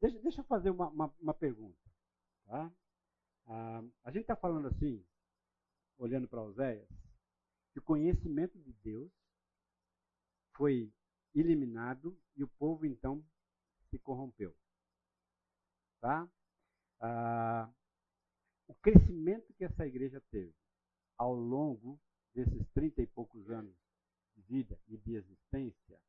[0.02, 1.80] deixa, deixa eu fazer uma, uma, uma pergunta.
[2.44, 2.70] Tá?
[3.46, 5.02] Ah, a gente está falando assim,
[5.96, 6.88] olhando para Oséias,
[7.78, 9.12] o conhecimento de Deus
[10.56, 10.92] foi
[11.34, 13.24] eliminado e o povo então
[13.88, 14.56] se corrompeu.
[16.00, 16.28] Tá?
[17.00, 17.72] Ah,
[18.66, 20.54] o crescimento que essa igreja teve
[21.16, 22.00] ao longo
[22.34, 23.76] desses trinta e poucos anos
[24.34, 26.00] de vida e de existência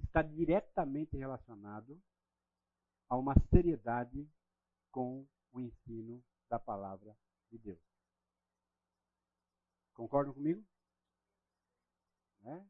[0.00, 2.00] está diretamente relacionado
[3.08, 4.28] a uma seriedade
[4.90, 7.16] com o ensino da palavra
[7.50, 7.87] de Deus.
[9.98, 10.64] Concordam comigo?
[12.40, 12.64] Né?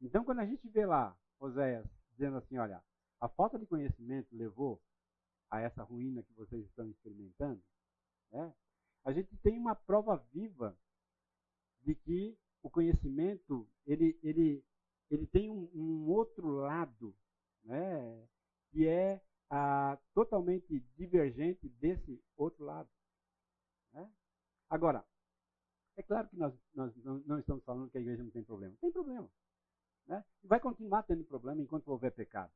[0.00, 2.82] Então, quando a gente vê lá Oséias dizendo assim: olha,
[3.20, 4.82] a falta de conhecimento levou
[5.50, 7.62] a essa ruína que vocês estão experimentando,
[8.32, 8.54] né?
[9.04, 10.74] a gente tem uma prova viva
[11.82, 14.64] de que o conhecimento ele, ele,
[15.10, 17.14] ele tem um, um outro lado,
[17.64, 18.26] né?
[18.70, 22.88] que é ah, totalmente divergente desse outro lado.
[23.92, 24.10] Né?
[24.70, 25.06] Agora,
[25.96, 28.74] é claro que nós, nós não, estamos falando que a igreja não tem problema.
[28.80, 29.28] Tem problema.
[30.06, 30.24] Né?
[30.42, 32.52] E vai continuar tendo problema enquanto houver pecado.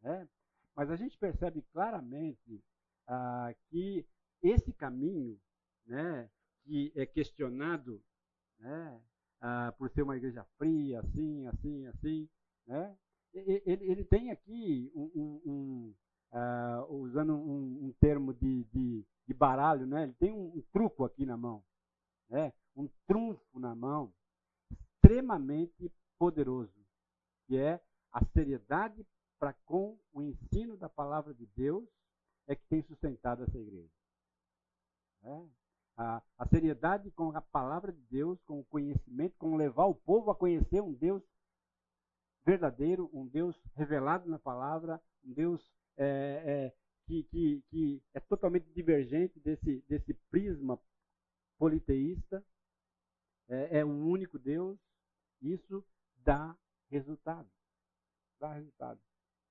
[0.00, 0.28] Né?
[0.74, 2.62] Mas a gente percebe claramente
[3.06, 4.06] ah, que
[4.42, 5.40] esse caminho,
[5.86, 6.28] né,
[6.64, 8.02] que é questionado
[8.58, 9.00] né,
[9.40, 12.28] ah, por ser uma igreja fria, assim, assim, assim,
[12.66, 12.96] né,
[13.34, 15.94] ele, ele tem aqui, um, um, um
[16.34, 20.04] uh, usando um, termo de, de, de, baralho, né?
[20.04, 21.62] ele tem um, truco aqui na mão,
[22.34, 22.52] né?
[22.74, 24.12] um trunfo na mão,
[24.68, 26.84] extremamente poderoso,
[27.46, 27.80] que é
[28.10, 29.06] a seriedade
[29.38, 31.88] para com o ensino da palavra de Deus
[32.48, 33.92] é que tem sustentado essa igreja.
[35.22, 35.46] É.
[35.96, 40.32] A, a, seriedade com a palavra de Deus, com o conhecimento, com levar o povo
[40.32, 41.22] a conhecer um Deus
[42.44, 46.74] verdadeiro, um Deus revelado na palavra, um Deus é, é,
[47.06, 50.80] que, que, que é totalmente divergente desse, desse prisma
[51.58, 52.44] politeísta,
[53.48, 54.78] é, é um único Deus,
[55.40, 55.84] isso
[56.16, 56.56] dá
[56.90, 57.50] resultado.
[58.40, 59.00] Dá resultado.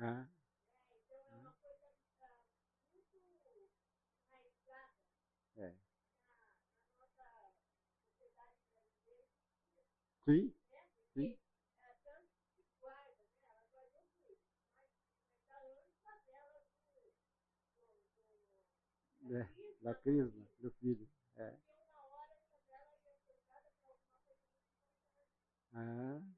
[0.00, 0.26] Ah.
[5.56, 5.72] É.
[10.24, 10.52] Sim,
[11.14, 11.36] sim.
[19.30, 19.46] É,
[19.82, 21.08] da crisma, do filho.
[21.36, 21.54] É.
[25.74, 26.31] Ah.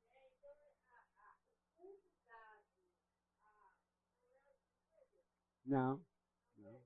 [5.65, 6.01] Não,
[6.59, 6.81] não.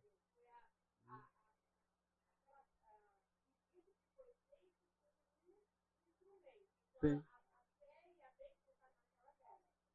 [7.01, 7.25] Sim.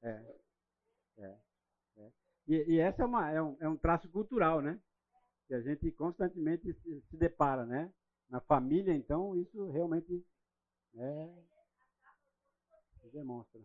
[0.02, 0.10] É.
[1.18, 1.38] É.
[1.98, 2.12] é.
[2.48, 4.80] E, e essa é, uma, é, um, é um traço cultural, né?
[5.48, 7.94] Que a gente constantemente se, se depara, né?
[8.30, 10.26] Na família, então, isso realmente
[10.96, 11.44] é,
[13.12, 13.62] demonstra.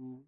[0.00, 0.24] Hum.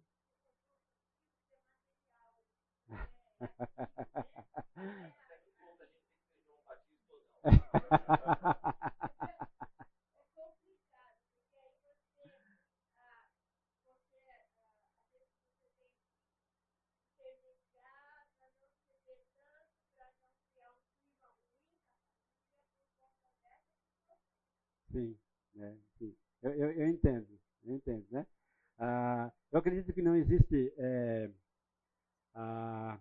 [24.91, 25.17] Sim,
[25.59, 26.15] é, sim.
[26.41, 27.27] Eu, eu, eu, entendo,
[27.65, 28.25] eu entendo, né?
[28.79, 31.31] Ah, eu acredito que não existe é,
[32.33, 32.99] ah,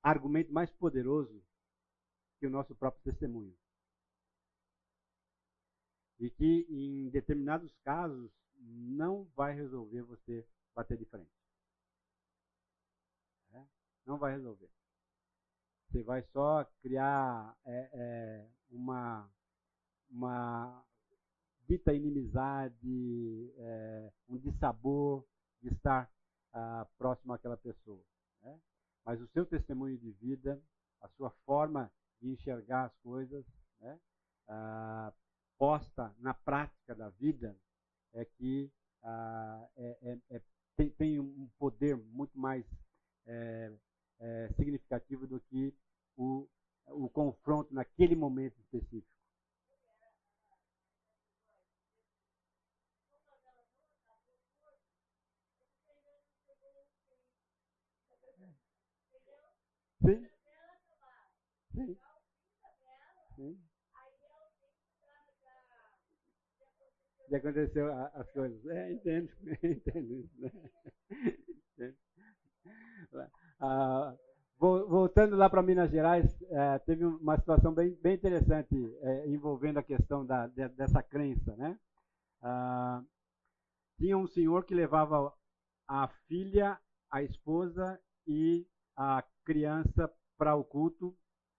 [0.00, 1.44] argumento mais poderoso
[2.38, 3.52] que o nosso próprio testemunho.
[6.20, 10.46] E que em determinados casos não vai resolver você
[10.76, 11.32] bater de frente.
[13.52, 13.66] É?
[14.06, 14.70] Não vai resolver.
[15.88, 19.28] Você vai só criar é, é, uma,
[21.70, 25.24] uma dita inimizade, é, um dissabor
[25.62, 26.10] de estar
[26.52, 28.02] ah, próximo àquela pessoa.
[28.42, 28.58] Né?
[29.04, 30.60] Mas o seu testemunho de vida,
[31.00, 31.90] a sua forma
[32.20, 33.44] de enxergar as coisas,
[33.80, 33.98] né?
[34.48, 35.12] ah,
[35.56, 37.56] posta na prática da vida,
[38.14, 38.70] é que
[39.02, 40.42] ah, é, é, é,
[40.76, 42.64] tem, tem, um poder muito mais
[43.26, 43.72] é,
[44.18, 45.72] é, significativo do que
[46.16, 46.48] o,
[46.88, 49.19] o confronto naquele momento específico.
[60.02, 60.26] Sim.
[61.74, 61.96] Sim.
[63.36, 63.58] Sim.
[67.30, 68.62] E aconteceu as coisas.
[68.66, 69.30] É, entendo,
[69.64, 70.38] entendo isso.
[70.38, 70.50] Né?
[71.72, 71.96] Entendo.
[73.60, 74.14] Ah,
[74.58, 79.82] voltando lá para Minas Gerais, é, teve uma situação bem, bem interessante é, envolvendo a
[79.82, 81.54] questão da, de, dessa crença.
[81.56, 81.78] Né?
[82.42, 83.02] Ah,
[83.98, 85.32] tinha um senhor que levava
[85.88, 86.78] a filha,
[87.10, 91.16] a esposa e a criança para o culto,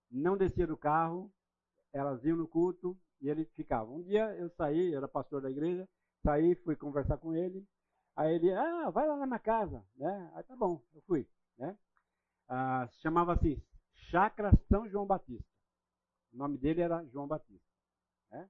[0.10, 1.32] não descia do carro,
[1.94, 3.92] elas iam no culto e ele ficava.
[3.92, 5.88] Um dia eu saí, eu era pastor da igreja,
[6.24, 7.66] saí, fui conversar com ele,
[8.16, 10.32] aí ele, ah, vai lá na minha casa, né?
[10.36, 11.28] Aí tá bom, eu fui,
[11.58, 11.78] né?
[12.48, 13.62] Ah, chamava assim,
[13.94, 15.50] Chácara São João Batista.
[16.34, 17.68] O nome dele era João Batista,
[18.32, 18.50] né?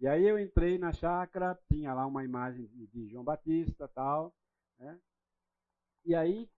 [0.00, 4.34] E aí eu entrei na chácara, tinha lá uma imagem de João Batista, tal,
[4.78, 4.98] né?
[6.04, 6.50] E aí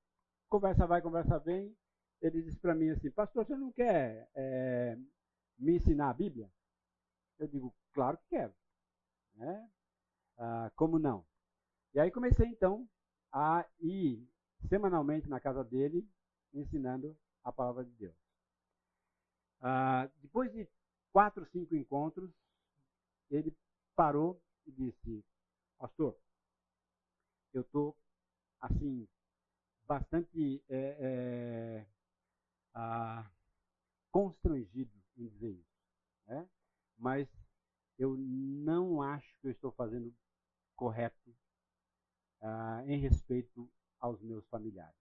[0.49, 1.77] conversa vai, conversa vem,
[2.21, 4.97] ele disse para mim assim, pastor, você não quer é,
[5.59, 6.51] me ensinar a Bíblia?
[7.39, 8.55] Eu digo, claro que quero.
[9.35, 9.71] Né?
[10.39, 11.27] Ah, como não?
[11.95, 12.89] E aí comecei então
[13.33, 14.27] a ir
[14.69, 16.09] semanalmente na casa dele,
[16.53, 18.17] ensinando a palavra de Deus.
[19.61, 20.69] Ah, depois de
[21.13, 22.31] quatro, cinco encontros,
[23.31, 23.57] ele
[23.95, 25.25] parou e disse,
[25.79, 26.17] pastor,
[27.53, 27.97] eu estou
[28.61, 29.09] assim
[29.87, 31.87] bastante é, é,
[32.77, 33.29] ah,
[34.13, 35.77] constrangido em dizer isso.
[36.27, 36.49] Né?
[36.99, 37.29] Mas
[37.99, 40.15] eu não acho que eu estou fazendo
[40.77, 41.35] correto
[42.43, 44.95] ah, em respeito aos meus familiares.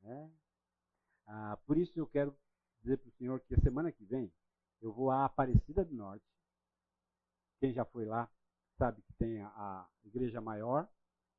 [0.00, 0.32] Né?
[1.26, 2.36] Ah, por isso eu quero
[2.80, 4.32] dizer para o senhor que a semana que vem
[4.80, 6.26] eu vou à Aparecida do Norte.
[7.58, 8.30] Quem já foi lá
[8.78, 10.88] sabe que tem a, igreja maior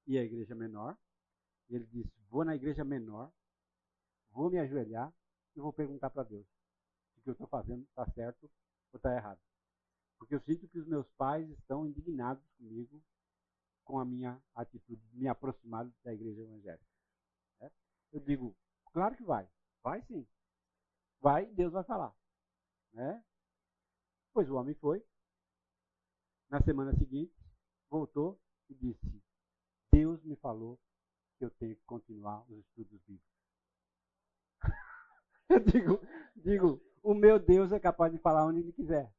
[0.08, 0.98] e a igreja menor.
[1.70, 3.32] Ele disse: Vou na igreja menor
[4.34, 5.14] vou me ajoelhar
[5.56, 6.46] e vou perguntar para Deus
[7.14, 8.50] se o que eu estou fazendo está certo
[8.92, 9.40] ou está errado.
[10.18, 13.02] Porque eu sinto que os meus pais estão indignados comigo
[13.84, 16.86] com a minha atitude de me aproximar da igreja evangélica.
[17.62, 17.72] É?
[18.12, 18.56] Eu digo,
[18.92, 19.48] claro que vai.
[19.82, 20.26] Vai sim.
[21.20, 22.16] Vai, Deus vai falar.
[22.94, 23.24] Né?
[24.34, 25.06] Pois o homem foi.
[26.50, 27.34] Na semana seguinte,
[27.90, 29.24] voltou e disse:
[29.92, 30.80] Deus me falou
[31.38, 33.33] que eu tenho que continuar os estudos bíblicos.
[35.56, 36.02] eu digo,
[36.36, 39.14] digo, o meu Deus é capaz de falar onde ele quiser.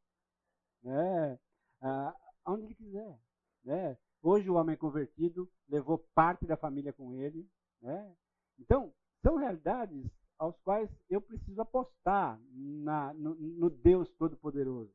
[0.82, 1.39] Né?
[1.80, 2.14] Ah,
[2.47, 3.18] onde ele quiser.
[3.64, 3.97] Né?
[4.22, 7.49] Hoje o homem convertido levou parte da família com ele.
[7.80, 8.16] Né?
[8.59, 14.93] Então, são realidades aos quais eu preciso apostar na, no, no Deus Todo-Poderoso,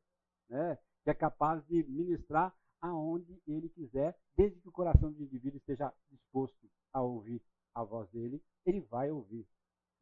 [0.50, 0.78] né?
[1.04, 5.94] que é capaz de ministrar aonde ele quiser, desde que o coração do indivíduo esteja
[6.10, 7.42] disposto a ouvir
[7.74, 9.48] a voz dele, ele vai ouvir.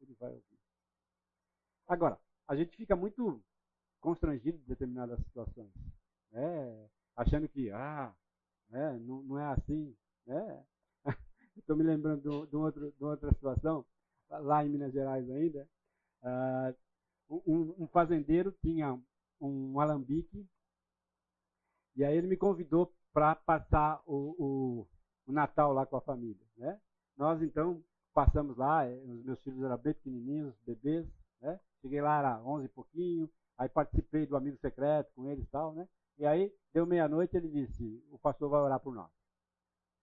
[0.00, 0.57] Ele vai ouvir.
[1.88, 3.42] Agora, a gente fica muito
[4.00, 5.72] constrangido em determinadas situações,
[6.30, 6.88] né?
[7.16, 8.14] achando que, ah,
[8.68, 8.98] né?
[9.00, 9.96] não, não é assim.
[10.26, 10.64] Né?
[11.56, 13.86] Estou me lembrando de, outro, de outra situação,
[14.28, 15.66] lá em Minas Gerais ainda.
[16.22, 19.00] Uh, um, um, fazendeiro tinha
[19.40, 20.46] um alambique
[21.96, 24.88] e aí ele me convidou para passar o, o,
[25.26, 26.44] o, Natal lá com a família.
[26.56, 26.80] Né?
[27.16, 27.82] Nós então
[28.12, 31.06] passamos lá, eh, os meus filhos eram bem pequenininhos, bebês.
[31.40, 31.58] Né?
[31.80, 35.72] Cheguei lá, era 11 e pouquinho, aí participei do amigo secreto com eles e tal.
[35.72, 35.88] Né?
[36.18, 39.10] E aí, deu meia-noite, ele disse: o pastor vai orar por nós.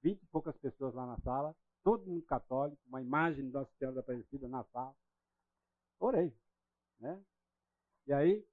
[0.01, 3.95] Vinte e poucas pessoas lá na sala, todo mundo católico, uma imagem do Nossa Senhora
[3.95, 4.95] da Aparecida na sala.
[5.99, 6.33] Orei.
[6.99, 7.21] Né?
[8.07, 8.45] E aí,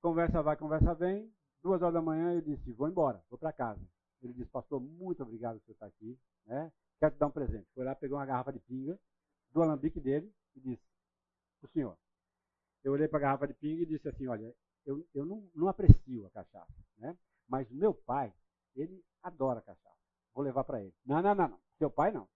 [0.00, 1.32] conversa vai, conversa vem.
[1.62, 3.80] Duas horas da manhã eu disse: vou embora, vou para casa.
[4.22, 6.18] Ele disse: Pastor, muito obrigado por você estar aqui.
[6.46, 6.72] Né?
[6.98, 7.68] Quero te dar um presente.
[7.74, 8.98] Foi lá, pegou uma garrafa de pinga
[9.50, 10.82] do alambique dele e disse:
[11.62, 11.96] O senhor.
[12.88, 14.50] Eu olhei para a garrafa de pinga e disse assim: Olha,
[14.86, 17.14] eu, eu não, não aprecio a cachaça, né?
[17.46, 18.32] Mas o meu pai,
[18.74, 19.94] ele adora cachaça.
[20.34, 20.94] Vou levar para ele.
[21.04, 21.60] Não, não, não, não.
[21.76, 22.26] Seu pai não.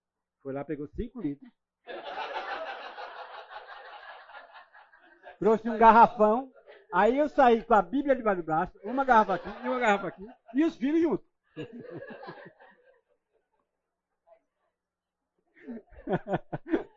[0.43, 1.51] Foi lá, pegou 5 litros.
[5.39, 6.53] trouxe um garrafão.
[6.93, 10.09] Aí eu saí com a Bíblia debaixo do braço, uma garrafa aqui e uma garrafa
[10.09, 11.27] aqui, e os filhos juntos.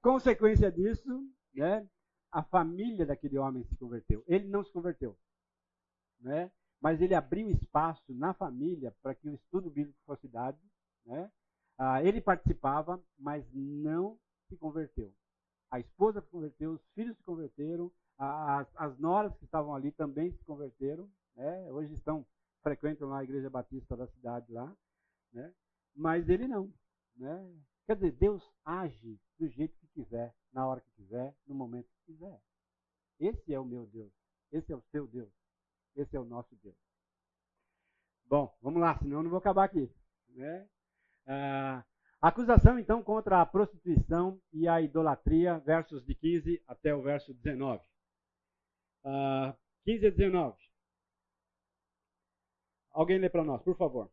[0.00, 1.84] Consequência disso, né?
[2.34, 4.24] A família daquele homem se converteu.
[4.26, 5.16] Ele não se converteu,
[6.18, 6.50] né?
[6.80, 10.58] mas ele abriu espaço na família para que o estudo bíblico fosse dado.
[11.06, 11.30] Né?
[11.78, 14.18] Ah, ele participava, mas não
[14.48, 15.14] se converteu.
[15.70, 20.32] A esposa se converteu, os filhos se converteram, as, as noras que estavam ali também
[20.32, 21.08] se converteram.
[21.36, 21.70] Né?
[21.70, 22.26] Hoje estão
[22.64, 24.76] frequentam lá a igreja batista da cidade lá,
[25.32, 25.54] né?
[25.94, 26.68] mas ele não.
[27.16, 27.54] Né?
[27.86, 32.12] Quer dizer, Deus age do jeito que quiser, na hora que quiser, no momento que
[32.12, 32.40] quiser.
[33.20, 34.12] Esse é o meu Deus.
[34.50, 35.32] Esse é o seu Deus.
[35.94, 36.76] Esse é o nosso Deus.
[38.26, 39.92] Bom, vamos lá, senão eu não vou acabar aqui.
[40.30, 40.68] Né?
[41.26, 41.84] Ah,
[42.20, 47.82] acusação, então, contra a prostituição e a idolatria, versos de 15 até o verso 19.
[49.04, 50.56] Ah, 15 a 19.
[52.90, 54.10] Alguém lê para nós, por favor.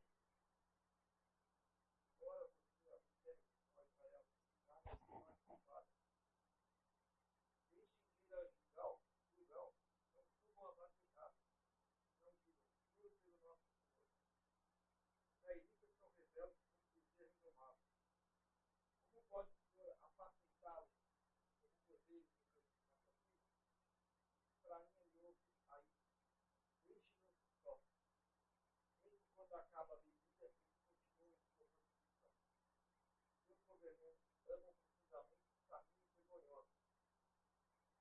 [34.58, 36.72] Profundamente os caminhos vergonhosos.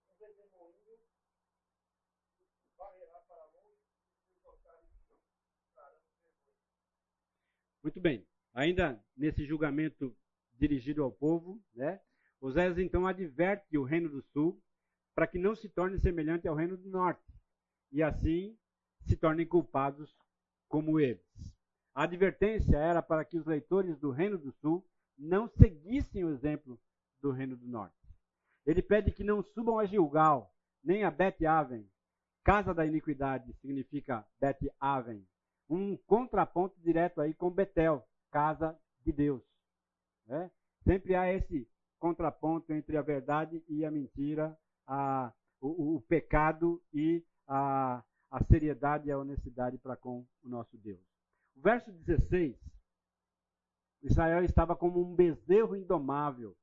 [0.09, 0.99] Um redemoinho
[2.77, 5.99] varrerá para longe e seus altares vergonha.
[7.83, 8.27] Muito bem.
[8.53, 10.17] Ainda nesse julgamento
[10.55, 12.01] dirigido ao povo, né?
[12.41, 14.63] Oséias então adverte o reino do sul
[15.15, 17.23] para que não se torne semelhante ao reino do norte
[17.93, 18.57] e assim
[19.03, 20.17] se tornem culpados
[20.69, 21.25] como eles.
[21.95, 24.87] A advertência era para que os leitores do Reino do Sul
[25.21, 26.81] não seguissem o exemplo
[27.21, 27.95] do Reino do Norte.
[28.65, 30.53] Ele pede que não subam a Gilgal,
[30.83, 31.87] nem a Bet-Aven.
[32.43, 35.27] Casa da iniquidade significa Bet-Aven.
[35.69, 39.43] Um contraponto direto aí com Betel, casa de Deus.
[40.27, 40.51] Né?
[40.85, 41.69] Sempre há esse
[41.99, 49.09] contraponto entre a verdade e a mentira, a, o, o pecado e a, a seriedade
[49.09, 51.01] e a honestidade para com o nosso Deus.
[51.55, 52.57] O verso 16,
[54.03, 56.57] Israel estava como um bezerro indomável,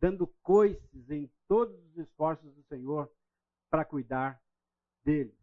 [0.00, 3.10] dando coices em todos os esforços do Senhor
[3.68, 4.40] para cuidar
[5.04, 5.38] deles.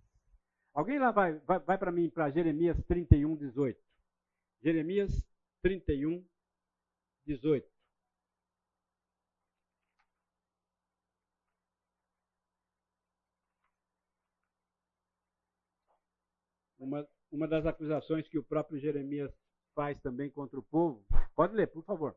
[0.73, 3.79] Alguém lá vai, vai, vai para mim, para Jeremias 31, 18.
[4.61, 5.27] Jeremias
[5.61, 6.25] 31,
[7.25, 7.77] 18.
[16.87, 19.31] uma, uma das acusações que o próprio Jeremias
[19.75, 21.05] faz também contra o povo.
[21.37, 22.15] Pode ler, por favor.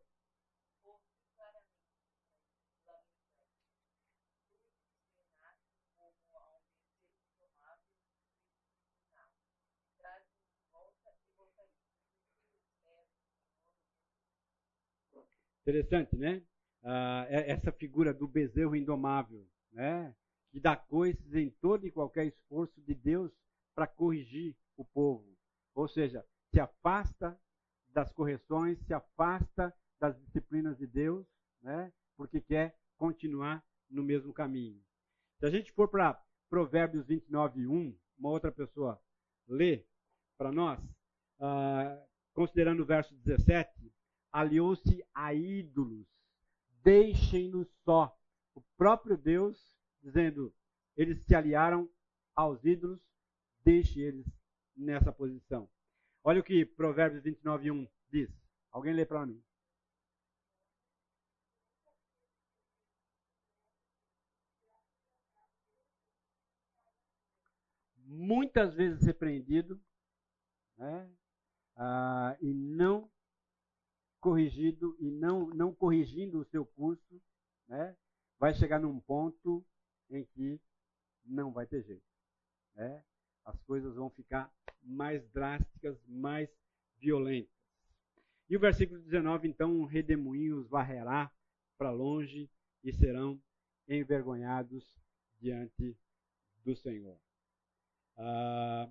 [15.63, 16.43] Interessante, né?
[16.83, 20.15] Ah, é, essa figura do bezerro indomável, né?
[20.51, 23.31] Que dá coisas em todo e qualquer esforço de Deus
[23.75, 25.37] para corrigir o povo.
[25.75, 27.39] Ou seja, se afasta
[27.93, 31.27] das correções, se afasta das disciplinas de Deus,
[31.63, 31.93] né?
[32.17, 34.81] Porque quer continuar no mesmo caminho.
[35.39, 39.01] Se a gente for para Provérbios 29, 1, uma outra pessoa
[39.49, 39.85] lê
[40.37, 40.79] para nós,
[41.39, 43.93] uh, considerando o verso 17,
[44.33, 46.07] aliou-se a ídolos,
[46.83, 48.17] deixem-nos só.
[48.55, 50.55] O próprio Deus dizendo,
[50.97, 51.89] eles se aliaram
[52.35, 53.01] aos ídolos,
[53.65, 54.27] deixe eles
[54.77, 55.69] nessa posição.
[56.23, 58.31] Olha o que Provérbios 29, 1 diz.
[58.71, 59.43] Alguém lê para mim.
[68.05, 69.81] Muitas vezes repreendido
[70.77, 71.11] né?
[71.77, 73.11] ah, e não
[74.21, 77.23] corrigido e não, não corrigindo o seu curso,
[77.67, 77.97] né?
[78.39, 79.65] vai chegar num ponto
[80.11, 80.61] em que
[81.25, 82.05] não vai ter jeito.
[82.75, 83.03] Né?
[83.45, 86.49] As coisas vão ficar mais drásticas, mais
[86.99, 87.55] violentas.
[88.49, 91.31] E o versículo 19, então, um redemoinho os varrerá
[91.79, 92.51] para longe
[92.83, 93.41] e serão
[93.89, 94.85] envergonhados
[95.41, 95.97] diante
[96.65, 97.19] do Senhor.
[98.17, 98.89] Ah,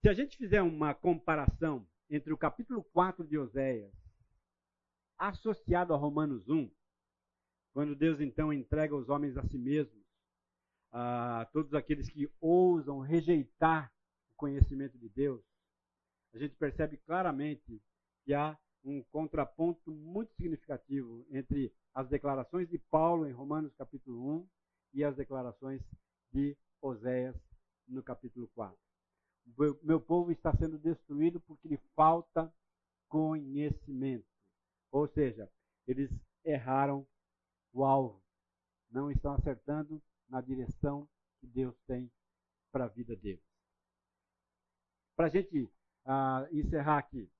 [0.00, 3.92] se a gente fizer uma comparação entre o capítulo 4 de Oséias,
[5.18, 6.70] associado a Romanos 1,
[7.72, 9.99] quando Deus então entrega os homens a si mesmos,
[10.92, 13.92] a todos aqueles que ousam rejeitar
[14.30, 15.42] o conhecimento de Deus,
[16.34, 17.82] a gente percebe claramente
[18.24, 24.48] que há um contraponto muito significativo entre as declarações de Paulo em Romanos capítulo 1
[24.94, 25.82] e as declarações
[26.32, 27.36] de Oséias
[27.86, 28.78] no capítulo 4
[29.82, 32.52] meu povo está sendo destruído porque lhe falta
[33.08, 34.26] conhecimento.
[34.90, 35.50] Ou seja,
[35.86, 36.10] eles
[36.44, 37.06] erraram
[37.72, 38.22] o alvo,
[38.90, 41.08] não estão acertando na direção
[41.40, 42.10] que Deus tem
[42.72, 43.44] para a vida deles.
[45.16, 47.30] Para a gente uh, encerrar aqui,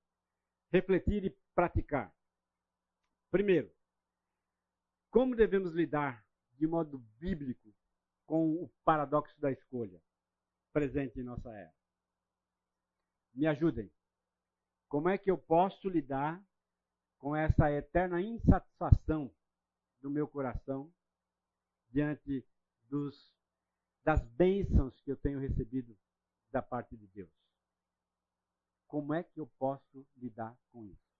[0.70, 2.14] refletir e praticar.
[3.30, 3.72] Primeiro,
[5.10, 6.24] como devemos lidar
[6.58, 7.72] de modo bíblico
[8.26, 10.00] com o paradoxo da escolha
[10.72, 11.72] presente em nossa era?
[13.34, 13.90] me ajudem.
[14.88, 16.42] Como é que eu posso lidar
[17.18, 19.32] com essa eterna insatisfação
[20.00, 20.92] do meu coração
[21.90, 22.44] diante
[22.90, 23.32] dos,
[24.04, 25.96] das bênçãos que eu tenho recebido
[26.50, 27.30] da parte de Deus?
[28.86, 31.10] Como é que eu posso lidar com isso?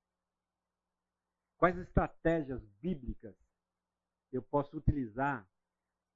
[1.57, 3.37] Quais estratégias bíblicas
[4.33, 5.49] eu posso utilizar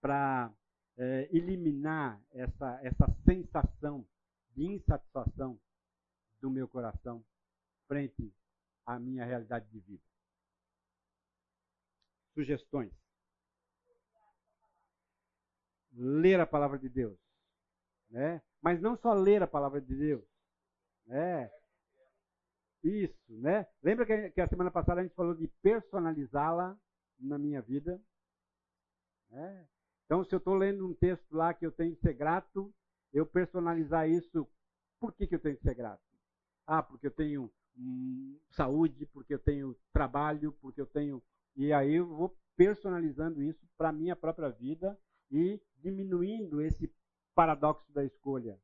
[0.01, 0.53] para
[0.97, 4.07] é, eliminar essa, essa sensação
[4.51, 5.61] de insatisfação
[6.41, 7.25] do meu coração
[7.87, 8.33] frente
[8.87, 10.05] à minha realidade de vida.
[12.35, 12.93] Sugestões.
[15.95, 17.19] Ler a palavra de Deus.
[18.11, 18.43] Né?
[18.61, 20.25] Mas não só ler a palavra de Deus.
[21.07, 21.51] Né?
[22.83, 23.67] Isso, né?
[23.83, 26.79] Lembra que, que a semana passada a gente falou de personalizá-la
[27.19, 28.01] na minha vida?
[29.31, 29.67] Né?
[30.05, 32.73] Então, se eu estou lendo um texto lá que eu tenho que ser grato,
[33.13, 34.47] eu personalizar isso,
[35.01, 36.03] por que, que eu tenho que ser grato?
[36.67, 41.23] Ah, porque eu tenho hum, saúde, porque eu tenho trabalho, porque eu tenho.
[41.57, 44.99] E aí eu vou personalizando isso para a minha própria vida
[45.35, 46.95] e diminuindo esse
[47.35, 48.59] paradoxo da escolha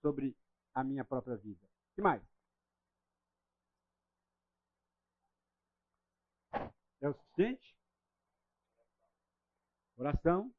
[0.00, 0.34] sobre
[0.74, 1.64] a minha própria vida.
[1.66, 2.22] O que mais?
[7.02, 7.76] É o suficiente?
[9.96, 10.54] Oração,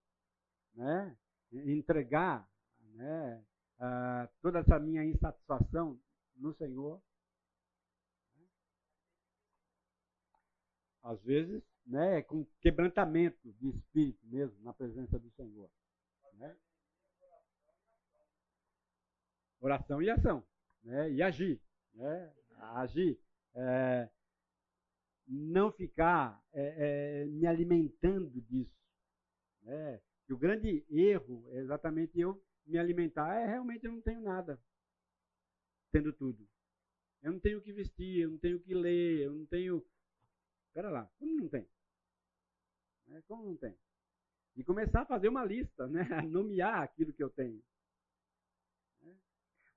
[0.76, 1.18] né?
[1.52, 2.48] entregar
[2.94, 3.44] né?
[3.80, 6.00] Uh, toda essa minha insatisfação
[6.36, 7.02] no Senhor.
[11.02, 15.70] Às vezes, né, com quebrantamento de espírito mesmo, na presença do Senhor.
[16.36, 16.56] Né?
[19.60, 20.42] Oração e ação.
[20.84, 21.12] Né?
[21.12, 21.62] E agir.
[21.94, 22.34] Né?
[22.76, 23.20] Agir.
[23.54, 24.10] É,
[25.28, 28.74] não ficar é, é, me alimentando disso.
[29.64, 30.02] Né?
[30.30, 33.36] E o grande erro é exatamente eu me alimentar.
[33.36, 34.58] É, realmente eu não tenho nada
[35.92, 36.48] tendo tudo.
[37.22, 39.86] Eu não tenho o que vestir, eu não tenho o que ler, eu não tenho.
[40.68, 41.68] Espera lá, como não tem?
[43.12, 43.78] É, como não tem?
[44.56, 46.04] E começar a fazer uma lista, né?
[46.30, 47.62] nomear aquilo que eu tenho.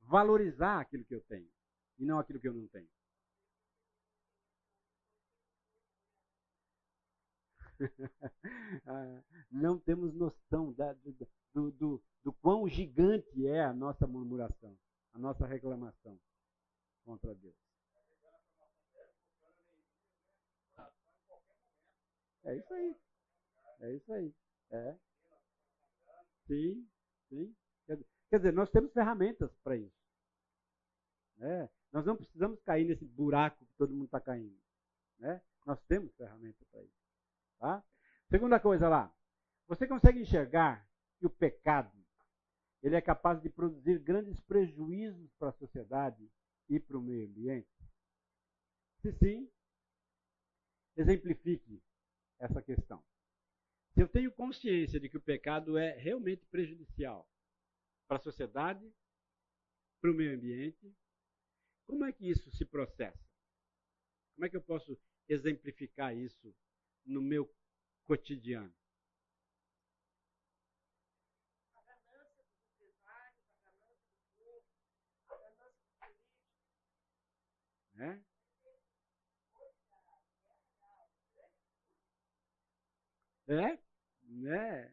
[0.03, 1.51] valorizar aquilo que eu tenho
[1.99, 2.89] e não aquilo que eu não tenho.
[9.51, 10.93] Não temos noção da,
[11.53, 14.79] do, do, do quão gigante é a nossa murmuração,
[15.13, 16.19] a nossa reclamação
[17.05, 17.57] contra Deus.
[22.45, 23.04] É isso aí.
[23.81, 24.35] É isso aí.
[24.71, 24.97] É.
[26.47, 26.89] Sim,
[27.29, 27.55] sim.
[28.31, 29.97] Quer dizer, nós temos ferramentas para isso.
[31.41, 31.69] É.
[31.93, 34.59] Nós não precisamos cair nesse buraco que todo mundo está caindo.
[35.19, 35.41] Né?
[35.65, 37.05] Nós temos ferramentas para isso.
[37.59, 37.85] Tá?
[38.29, 39.15] Segunda coisa lá.
[39.69, 40.87] Você consegue enxergar
[41.19, 41.93] que o pecado
[42.83, 46.31] ele é capaz de produzir grandes prejuízos para a sociedade
[46.69, 47.69] e para o meio ambiente?
[49.01, 49.51] Se sim,
[50.97, 51.83] exemplifique
[52.39, 53.03] essa questão.
[53.95, 57.31] Se eu tenho consciência de que o pecado é realmente prejudicial
[58.09, 58.93] para a sociedade,
[60.01, 60.93] para o meio ambiente,
[61.87, 63.25] como é que isso se processa?
[64.35, 64.99] Como é que eu posso
[65.29, 66.53] exemplificar isso
[67.07, 67.49] no meu
[68.05, 68.75] cotidiano?
[77.97, 78.19] É?
[83.47, 83.84] É?
[84.47, 84.91] É,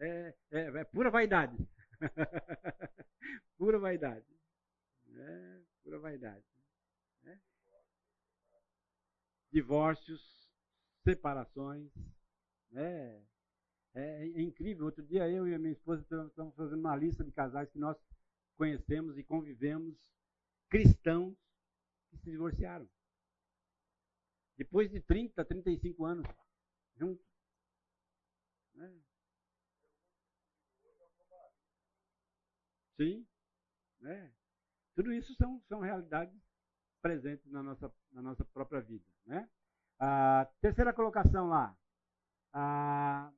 [0.00, 1.56] é, é, é pura vaidade.
[3.58, 4.26] pura vaidade.
[5.14, 6.44] É, pura vaidade.
[7.24, 7.38] É.
[9.52, 10.48] Divórcios,
[11.04, 11.90] separações.
[12.74, 13.22] É,
[13.94, 14.86] é, é, incrível.
[14.86, 17.96] Outro dia eu e a minha esposa estamos fazendo uma lista de casais que nós
[18.56, 19.96] conhecemos e convivemos,
[20.68, 21.36] cristãos,
[22.10, 22.88] que se divorciaram.
[24.56, 26.26] Depois de 30, 35 anos
[26.96, 27.27] juntos.
[28.78, 29.02] Né?
[32.96, 33.26] Sim.
[34.00, 34.32] Né?
[34.94, 36.40] Tudo isso são, são realidades
[37.02, 39.04] presentes na nossa, na nossa própria vida.
[39.26, 39.48] Né?
[39.98, 41.76] A terceira colocação lá.
[42.52, 43.32] A,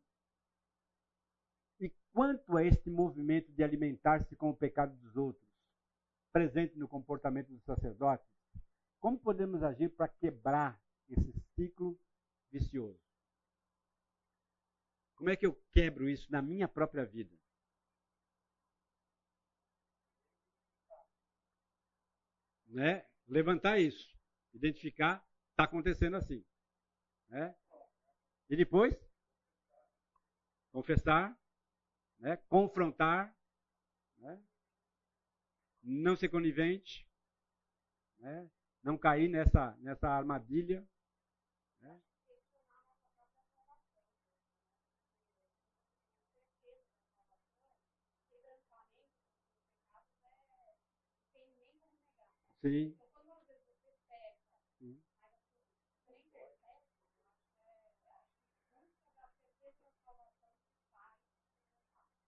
[1.80, 5.48] e quanto a este movimento de alimentar-se com o pecado dos outros,
[6.32, 8.28] presente no comportamento dos sacerdotes,
[9.00, 11.98] como podemos agir para quebrar esse ciclo
[12.52, 13.09] vicioso?
[15.20, 17.38] Como é que eu quebro isso na minha própria vida?
[22.66, 23.06] Né?
[23.28, 24.18] Levantar isso,
[24.54, 26.42] identificar, está acontecendo assim.
[27.28, 27.54] Né?
[28.48, 28.94] E depois,
[30.72, 31.38] confessar,
[32.18, 32.38] né?
[32.48, 33.36] confrontar,
[34.16, 34.42] né?
[35.82, 37.06] não ser conivente,
[38.20, 38.50] né?
[38.82, 40.82] não cair nessa, nessa armadilha.
[41.82, 42.00] Né?
[52.62, 52.94] Sim.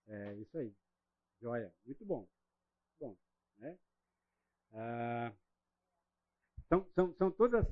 [0.08, 0.74] É isso aí.
[1.40, 1.72] Joia.
[1.86, 2.28] Muito bom.
[3.00, 3.16] Bom.
[3.58, 3.78] Né?
[4.74, 5.32] Ah,
[6.68, 7.66] são, são, são todas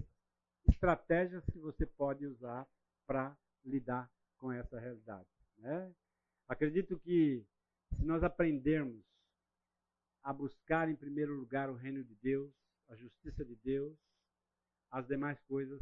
[0.68, 2.66] estratégias que você pode usar
[3.06, 5.28] para lidar com essa realidade.
[5.58, 5.94] Né?
[6.48, 7.44] Acredito que
[7.94, 9.04] se nós aprendermos
[10.22, 12.52] a buscar em primeiro lugar o reino de Deus,
[12.88, 13.96] a justiça de Deus,
[14.90, 15.80] as demais coisas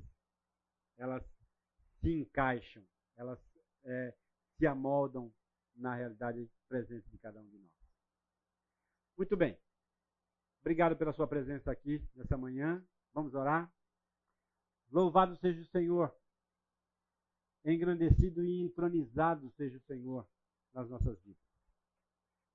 [0.97, 1.24] elas
[2.01, 2.85] se encaixam,
[3.16, 3.39] elas
[3.85, 4.15] é,
[4.56, 5.32] se amoldam
[5.74, 7.73] na realidade presente de cada um de nós.
[9.16, 9.59] Muito bem.
[10.60, 12.85] Obrigado pela sua presença aqui nessa manhã.
[13.15, 13.73] Vamos orar?
[14.90, 16.15] Louvado seja o Senhor.
[17.65, 20.28] Engrandecido e entronizado seja o Senhor
[20.73, 21.48] nas nossas vidas.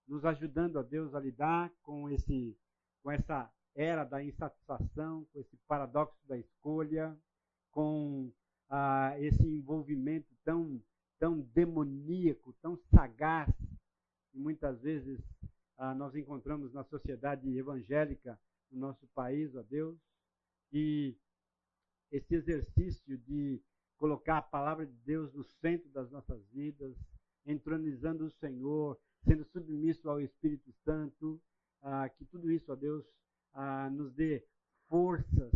[0.07, 2.57] Nos ajudando, a Deus, a lidar com, esse,
[3.01, 7.17] com essa era da insatisfação, com esse paradoxo da escolha,
[7.71, 8.31] com
[8.69, 10.81] ah, esse envolvimento tão,
[11.19, 13.49] tão demoníaco, tão sagaz,
[14.31, 15.19] que muitas vezes
[15.77, 18.39] ah, nós encontramos na sociedade evangélica
[18.71, 19.97] no nosso país, ó Deus.
[20.71, 21.15] E
[22.11, 23.61] esse exercício de
[23.97, 26.95] colocar a palavra de Deus no centro das nossas vidas,
[27.45, 31.41] entronizando o Senhor, sendo submisso ao Espírito Santo,
[31.81, 33.05] ah, que tudo isso, ó Deus,
[33.53, 34.45] ah, nos dê
[34.87, 35.51] forças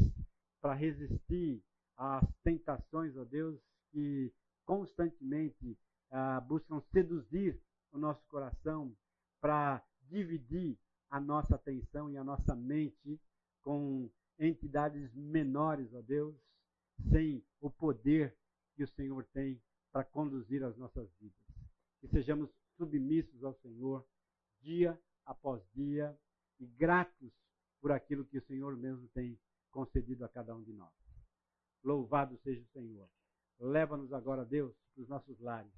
[0.62, 1.64] para resistir
[1.96, 3.60] às tentações, ó Deus,
[3.92, 4.34] que
[4.66, 5.78] constantemente
[6.12, 7.60] ah, buscam seduzir
[7.92, 8.96] o nosso coração
[9.40, 10.78] para dividir
[11.10, 13.20] a nossa atenção e a nossa mente
[13.62, 16.36] com entidades menores, ó Deus,
[17.12, 18.36] sem o poder
[18.76, 19.62] que o Senhor tem
[19.92, 21.38] para conduzir as nossas vidas.
[22.00, 24.06] Que sejamos submissos ao Senhor
[24.62, 26.18] dia após dia
[26.60, 27.32] e gratos
[27.82, 29.40] por aquilo que o Senhor mesmo tem
[29.72, 30.94] concedido a cada um de nós.
[31.84, 33.10] Louvado seja o Senhor.
[33.60, 35.72] Leva-nos agora, Deus, para os nossos lares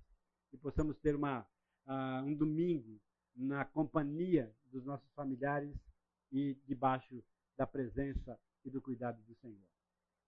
[0.51, 1.41] e possamos ter uma,
[1.85, 2.99] uh, um domingo
[3.35, 5.76] na companhia dos nossos familiares
[6.31, 7.23] e debaixo
[7.57, 9.67] da presença e do cuidado do Senhor.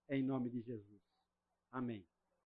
[0.10, 1.02] Em nome de Jesus.
[1.72, 2.06] Amém.